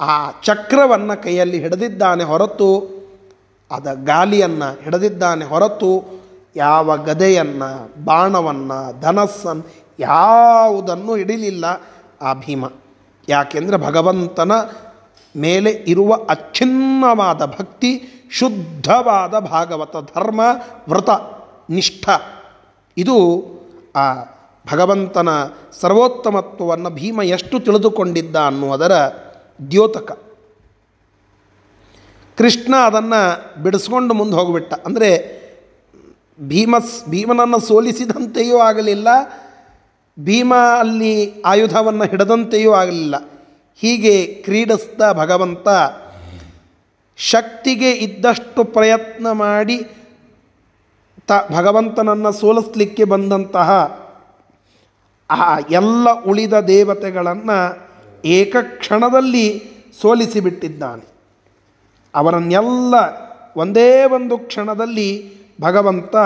ಆ 0.00 0.30
ಚಕ್ರವನ್ನು 0.44 1.22
ಕೈಯಲ್ಲಿ 1.22 1.58
ಹಿಡಿದಿದ್ದಾನೆ 1.58 2.24
ಹೊರತು, 2.24 2.70
ಅದ 3.70 3.88
ಗಾಲಿಯನ್ನು 4.04 4.82
ಹಿಡಿದಿದ್ದಾನೆ 4.82 5.44
ಹೊರತು 5.44 6.17
ಯಾವ 6.58 6.96
ಗದೆಯನ್ನು, 6.96 8.04
ಬಾಣವನ್ನು, 8.04 9.00
ಧನಸ್ಸನ್ನು 9.00 9.64
ಯಾವುದನ್ನು 9.98 11.16
ಹಿಡಿಲಿಲ್ಲ 11.16 11.64
ಆ 12.22 12.34
ಭೀಮ. 12.34 12.64
ಯಾಕೆಂದರೆ 13.28 13.76
ಭಗವಂತನ 13.76 14.52
ಮೇಲೆ 15.36 15.70
ಇರುವ 15.70 16.14
ಅಚ್ಛಿನ್ನವಾದ 16.30 17.44
ಭಕ್ತಿ, 17.44 17.92
ಶುದ್ಧವಾದ 18.30 19.38
ಭಾಗವತ 19.38 19.96
ಧರ್ಮ, 20.16 20.40
ವ್ರತ, 20.88 21.10
ನಿಷ್ಠ. 21.70 22.08
ಇದು 22.96 23.16
ಆ 23.96 24.14
ಭಗವಂತನ 24.72 25.28
ಸರ್ವೋತ್ತಮತ್ವವನ್ನು 25.80 26.90
ಭೀಮ 26.90 27.22
ಎಷ್ಟು 27.22 27.60
ತಿಳಿದುಕೊಂಡಿದ್ದ 27.60 28.36
ಅನ್ನುವುದರ 28.36 28.92
ದ್ಯೋತಕ. 29.70 30.18
ಕೃಷ್ಣ 32.38 32.74
ಅದನ್ನು 32.76 33.62
ಬಿಡಿಸ್ಕೊಂಡು 33.62 34.14
ಮುಂದೆ 34.14 34.36
ಹೋಗಿಬಿಟ್ಟ. 34.36 34.74
ಅಂದರೆ 34.74 35.38
ಭೀಮಸ್ 36.40 37.08
ಭೀಮನನ್ನು 37.08 37.60
ಸೋಲಿಸಿದಂತೆಯೂ 37.60 38.58
ಆಗಲಿಲ್ಲ 38.58 39.08
ಭೀಮ 40.20 40.54
ಅಲ್ಲಿ 40.54 41.42
ಆಯುಧವನ್ನು 41.42 42.04
ಹಿಡದಂತೆಯೂ 42.04 42.72
ಆಗಲಿಲ್ಲ. 42.72 43.16
ಹೀಗೆ 43.74 44.26
ಕ್ರೀಡಿಸ್ತ 44.26 45.02
ಭಗವಂತ 45.12 45.68
ಶಕ್ತಿಗೆ 47.16 47.90
ಇದ್ದಷ್ಟು 47.90 48.64
ಪ್ರಯತ್ನ 48.64 49.30
ಮಾಡಿ 49.30 49.84
ತ 51.26 51.32
ಭಗವಂತನನ್ನು 51.52 52.32
ಸೋಲಿಸಲಿಕ್ಕೆ 52.32 53.04
ಬಂದಂತಹ 53.04 53.98
ಆ 55.30 55.58
ಎಲ್ಲ 55.70 56.24
ಉಳಿದ 56.24 56.52
ದೇವತೆಗಳನ್ನು 56.52 57.88
ಏಕಕ್ಷಣದಲ್ಲಿ 58.24 59.70
ಸೋಲಿಸಿಬಿಟ್ಟಿದ್ದಾನೆ. 60.00 61.08
ಅವರನ್ನೆಲ್ಲ 62.14 62.94
ಒಂದೇ 63.56 64.04
ಒಂದು 64.04 64.38
ಕ್ಷಣದಲ್ಲಿ 64.38 65.37
ಭಗವಂತ 65.60 66.16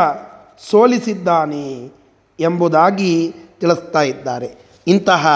ಸೋಲಿಸಿದ್ದಾನೆ 0.71 1.91
ಎಂಬುದಾಗಿ 2.41 3.35
ತಿಳಿಸ್ತಾ 3.61 4.03
ಇದ್ದಾರೆ. 4.03 4.49
ಇಂತಹ 4.87 5.27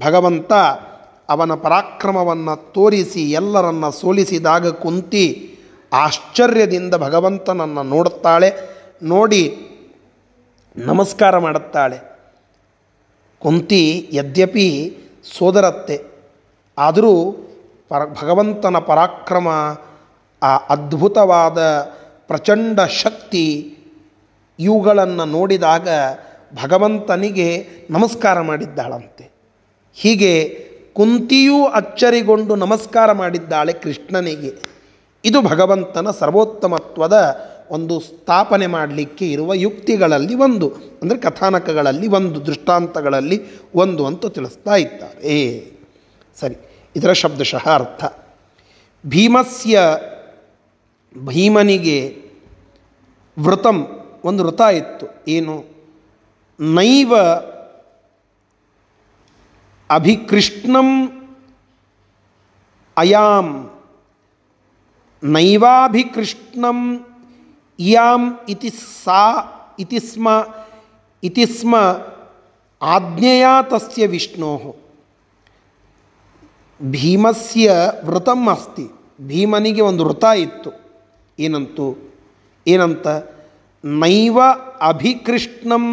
ಭಗವಂತ 0.00 0.52
ಅವನ 1.28 1.54
ಪರಾಕ್ರಮವನ್ನು 1.54 2.72
ತೋರಿಸಿ 2.72 3.30
ಎಲ್ಲರನ್ನು 3.30 3.90
ಸೋಲಿಸಿದಾಗ 3.92 4.68
ಕುಂತಿ 4.68 5.24
ಆಶ್ಚರ್ಯದಿಂದ 5.92 6.94
ಭಗವಂತನನ್ನು 6.94 7.82
ನೋಡುತ್ತಾಳೆ, 7.82 8.48
ನೋಡಿ 9.02 9.42
ನಮಸ್ಕಾರ 10.76 11.38
ಮಾಡುತ್ತಾಳೆ. 11.38 11.98
ಕುಂತಿ, 13.38 14.10
ಯದ್ಯಪಿ 14.12 14.96
ಸೋದರತ್ತೆ, 15.38 15.96
ಆದರೂ 16.78 17.32
ಪರ, 17.88 18.04
ಭಗವಂತನ 18.22 18.78
ಪರಾಕ್ರಮ 18.78 19.48
ಆ 20.42 20.56
ಅದ್ಭುತವಾದ 20.68 21.58
ಪ್ರಚಂಡ 22.28 22.80
ಶಕ್ತಿ 22.80 23.46
ಇವುಗಳನ್ನು 24.58 25.24
ನೋಡಿದಾಗ 25.24 25.88
ಭಗವಂತನಿಗೆ 26.62 27.48
ನಮಸ್ಕಾರ 27.90 28.40
ಮಾಡಿದ್ದಾಳಂತೆ. 28.40 29.24
ಹೀಗೆ 29.94 30.32
ಕುಂತಿಯೂ 30.92 31.66
ಅಚ್ಚರಿಗೊಂಡು 31.66 32.54
ನಮಸ್ಕಾರ 32.54 33.12
ಮಾಡಿದ್ದಾಳೆ 33.12 33.72
ಕೃಷ್ಣನಿಗೆ. 33.72 34.52
ಇದು 35.24 35.42
ಭಗವಂತನ 35.42 36.10
ಸರ್ವೋತ್ತಮತ್ವದ 36.10 37.16
ಒಂದು 37.70 38.00
ಸ್ಥಾಪನೆ 38.00 38.66
ಮಾಡಲಿಕ್ಕೆ 38.66 39.26
ಇರುವ 39.32 39.54
ಯುಕ್ತಿಗಳಲ್ಲಿ 39.54 40.34
ಒಂದು, 40.34 40.66
ಅಂದರೆ 41.02 41.18
ಕಥಾನಕಗಳಲ್ಲಿ 41.18 42.08
ಒಂದು, 42.08 42.46
ದೃಷ್ಟಾಂತಗಳಲ್ಲಿ 42.46 43.38
ಒಂದು 43.74 44.06
ಅಂತ 44.06 44.26
ತಿಳಿಸ್ತಾ 44.26 44.74
ಇದ್ದಾರೆ. 44.76 45.38
ಸರಿ, 46.40 46.56
ಇದರ 46.96 47.12
ಶಬ್ದಶಃ 47.12 47.68
ಅರ್ಥ. 47.74 48.04
ಭೀಮಸ್ಯ 49.06 49.80
ಭೀಮನಿಗೆ 51.18 52.24
ವೃತಂ 53.38 53.88
ಒಂದು 54.24 54.44
ವೃತ 54.44 54.60
ಇತ್ತು. 54.60 55.06
ಏನು? 55.28 55.64
ನೈವ 56.60 57.16
ಅಭಿಕೃಷ್ಣಂ 59.90 61.08
ಅಯಾಂ. 62.96 63.70
ನೈವಾಭಿಕೃಷ್ಣಂ 65.24 67.06
ಇಯಾಂ 67.78 68.40
ಇತಿ 68.48 68.70
ಸಾ, 68.70 69.34
ಇತಿ 69.78 69.98
ಸ್ಮ 69.98 70.28
ಇತಿ 71.24 71.46
ಸ್ಮ 71.46 71.76
ಆಜ್ಞೆಯ 72.82 73.46
ತಸ್ಯ 73.62 74.06
ವಿಷ್ಣೋ 74.06 74.76
ಭೀಮಸ್ಯ 76.82 77.72
ವೃತಂ 78.04 78.48
ಅಸ್ತಿ. 78.48 78.90
ಭೀಮನಿಗೆ 79.20 79.80
ಒಂದು 79.80 80.04
ವೃತ 80.04 80.24
ಇತ್ತು. 80.24 80.83
ಏನಂತು? 81.38 82.14
ಏನಂತ? 82.66 83.06
ನೈವ 83.84 84.38
ಅಭಿಕೃಷ್ಣಂ. 84.80 85.84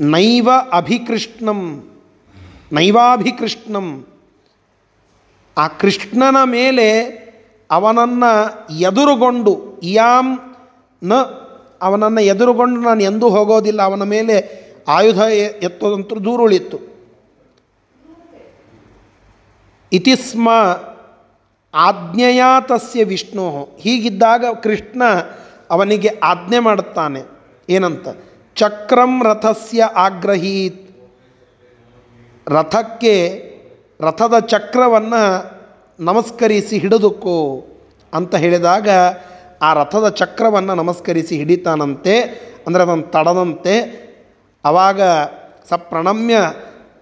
ನೈವ 0.00 0.50
ಅಭಿಕೃಷ್ಣಂ. 0.72 1.90
ನೈವಾಭಿಕೃಷ್ಣಂ. 2.72 4.06
ಆ 5.58 5.68
ಕೃಷ್ಣನ 5.68 6.36
ಮೇಲೆ 6.44 7.22
ಅವನನ್ನು 7.70 8.32
ಎದುರುಗೊಂಡು 8.76 9.80
ಇಯಾಂ 9.82 10.56
ನ 11.02 11.14
ಅವನನ್ನು 11.82 12.20
ಎದುರುಗೊಂಡು 12.20 12.80
ನಾನು 12.80 13.02
ಎಂದೂ 13.02 13.28
ಹೋಗೋದಿಲ್ಲ, 13.28 13.82
ಅವನ 13.82 14.02
ಮೇಲೆ 14.02 14.62
ಆಯುಧ 14.88 15.16
ಎತ್ತೋದಂತೂ 15.16 16.24
ದೂರ 16.24 16.40
ಉಳಿತು 16.40 16.78
ಇತಿಸ್ಮ 19.92 20.48
ಆಜ್ಞೆಯ 21.74 22.42
ತಸ್ಯ 22.60 23.04
ವಿಷ್ಣು. 23.04 23.68
ಹೀಗಿದ್ದಾಗ 23.80 24.44
ಕೃಷ್ಣ 24.62 25.02
ಅವನಿಗೆ 25.70 26.08
ಆಜ್ಞೆ 26.08 26.58
ಮಾಡುತ್ತಾನೆ. 26.58 27.20
ಏನಂತ? 27.68 28.08
ಚಕ್ರಂ 28.56 29.24
ರಥಸ್ಯ 29.24 29.82
ಆಗ್ರಹೀತ್. 29.82 31.12
ರಥಕ್ಕೆ, 32.48 33.42
ರಥದ 34.00 34.38
ಚಕ್ರವನ್ನು 34.38 35.52
ನಮಸ್ಕರಿಸಿ 36.00 36.78
ಹಿಡಿದುಕೋ 36.78 37.66
ಅಂತ 38.14 38.34
ಹೇಳಿದಾಗ 38.34 38.88
ಆ 39.62 39.72
ರಥದ 39.72 40.08
ಚಕ್ರವನ್ನು 40.08 40.74
ನಮಸ್ಕರಿಸಿ 40.74 41.36
ಹಿಡಿತಾನಂತೆ. 41.36 42.20
ಅಂದರೆ 42.66 42.82
ಅದನ್ನು 42.82 43.02
ತಡದಂತೆ. 43.02 44.02
ಆವಾಗ 44.64 45.02
ಸಪ್ರಣಮ್ಯ 45.68 45.76
ಪ್ರಣಮ್ಯ 45.76 46.36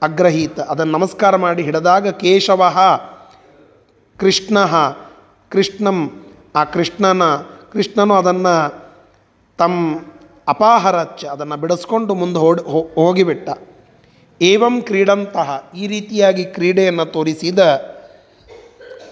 ಅಗ್ರಹೀತ. 0.03 0.61
ಅದನ್ನು 0.61 0.93
ನಮಸ್ಕಾರ 0.93 1.37
ಮಾಡಿ 1.37 1.63
ಹಿಡಿದಾಗ 1.63 2.09
ಕೇಶವ 2.09 2.63
ಕೃಷ್ಣ, 4.21 4.59
ಕೃಷ್ಣಂ, 5.53 5.99
ಆ 6.57 6.65
ಕೃಷ್ಣನ, 6.65 7.23
ಕೃಷ್ಣನು 7.73 8.15
ಅದನ್ನು 8.15 8.55
ತಮ್ಮ 9.59 9.99
ಅಪಾಹರಚ್ಚ 10.49 11.25
ಅದನ್ನು 11.25 11.57
ಬಿಡಿಸ್ಕೊಂಡು 11.57 12.15
ಮುಂದೆ 12.15 12.39
ಓಡಿ 12.39 12.63
ಹೋಗಿಬಿಟ್ಟ. 12.95 13.49
ಏವಂ 14.41 14.83
ಕ್ರೀಡಂತಹ 14.83 15.49
ಈ 15.77 15.87
ರೀತಿಯಾಗಿ 15.87 16.45
ಕ್ರೀಡೆಯನ್ನು 16.45 17.07
ತೋರಿಸಿದ 17.07 17.59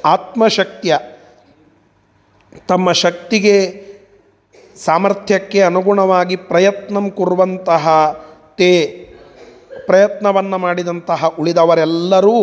ಆತ್ಮಶಕ್ತಿಯ, 0.04 0.96
ತಮ್ಮ 2.68 2.92
ಶಕ್ತಿಗೆ 2.92 3.56
ಸಾಮರ್ಥ್ಯಕ್ಕೆ 4.84 5.60
ಅನುಗುಣವಾಗಿ 5.62 6.36
ಪ್ರಯತ್ನ 6.36 7.08
ಕೊರುವಂತಹ 7.10 7.84
ತೇ, 8.58 8.72
ಪ್ರಯತ್ನವನ್ನು 9.86 10.58
ಮಾಡಿದಂತಹ 10.58 11.30
ಉಳಿದವರೆಲ್ಲರೂ 11.38 12.36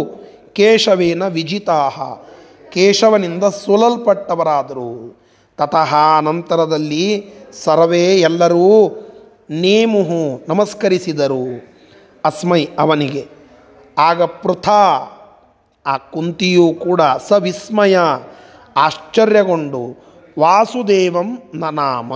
ಕೇಶವೇನ 0.54 1.28
ವಿಜಿತಾಹ. 1.28 2.02
ಕೇಶವನಿಂದ 2.76 3.44
ಸುಲಲ್ಪಟ್ಟವರಾದರು. 3.44 5.22
ತತಃ 5.58 6.22
ನಂತರದಲ್ಲಿ 6.22 7.34
ಸರ್ವೇ 7.64 8.16
ಎಲ್ಲರೂ 8.16 8.90
ನೇಮುಹು 9.50 10.46
ನಮಸ್ಕರಿಸಿದರು. 10.50 11.44
ಅಸ್ಮೈ 12.26 12.68
ಅವನಿಗೆ, 12.80 13.28
ಆಗ 13.98 14.22
ಪೃಥ. 14.22 14.70
ಆ 15.86 15.98
ಕುಂತಿಯೂ 15.98 16.74
ಕೂಡ 16.74 17.02
ಸವಿಸ್ಮಯ, 17.28 17.98
ಆಶ್ಚರ್ಯಗೊಂಡು, 18.76 19.84
ವಾಸುದೇವಂ 20.40 21.44
ನನಾಮ, 21.54 22.14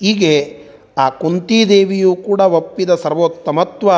ಹೀಗೆ 0.00 0.62
ಆ 0.98 1.08
ಕುಂತಿದೇವಿಯೂ 1.08 2.16
ಕೂಡ 2.16 2.40
ಒಪ್ಪಿದ 2.40 2.94
ಸರ್ವೋತ್ತಮತ್ವ 2.94 3.90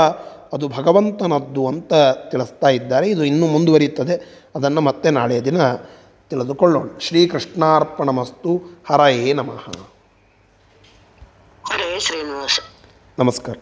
ಅದು 0.53 0.69
ಭಗವಂತನದ್ದು 0.69 1.67
ಅಂತ 1.67 1.93
ತಿಳಿಸ್ತಾ 2.31 2.69
ಇದ್ದಾರೆ. 2.69 3.11
ಇದು 3.11 3.25
ಇನ್ನೂ 3.25 3.47
ಮುಂದುವರಿಯುತ್ತದೆ. 3.47 4.45
ಅದನ್ನು 4.55 4.81
ಮತ್ತೆ 4.81 5.11
ನಾಳೆಯ 5.11 5.41
ದಿನ 5.41 5.75
ತಿಳಿದುಕೊಳ್ಳೋಣ. 6.31 6.89
ಶ್ರೀಕೃಷ್ಣಾರ್ಪಣಮಸ್ತು. 7.01 8.63
ಹರಯೇ 8.87 9.33
ನಮಃ. 9.33 9.73
ಹರೇ 11.73 12.01
ಶ್ರೀನಿವಾಸ. 12.01 12.59
ನಮಸ್ಕಾರ. 13.19 13.57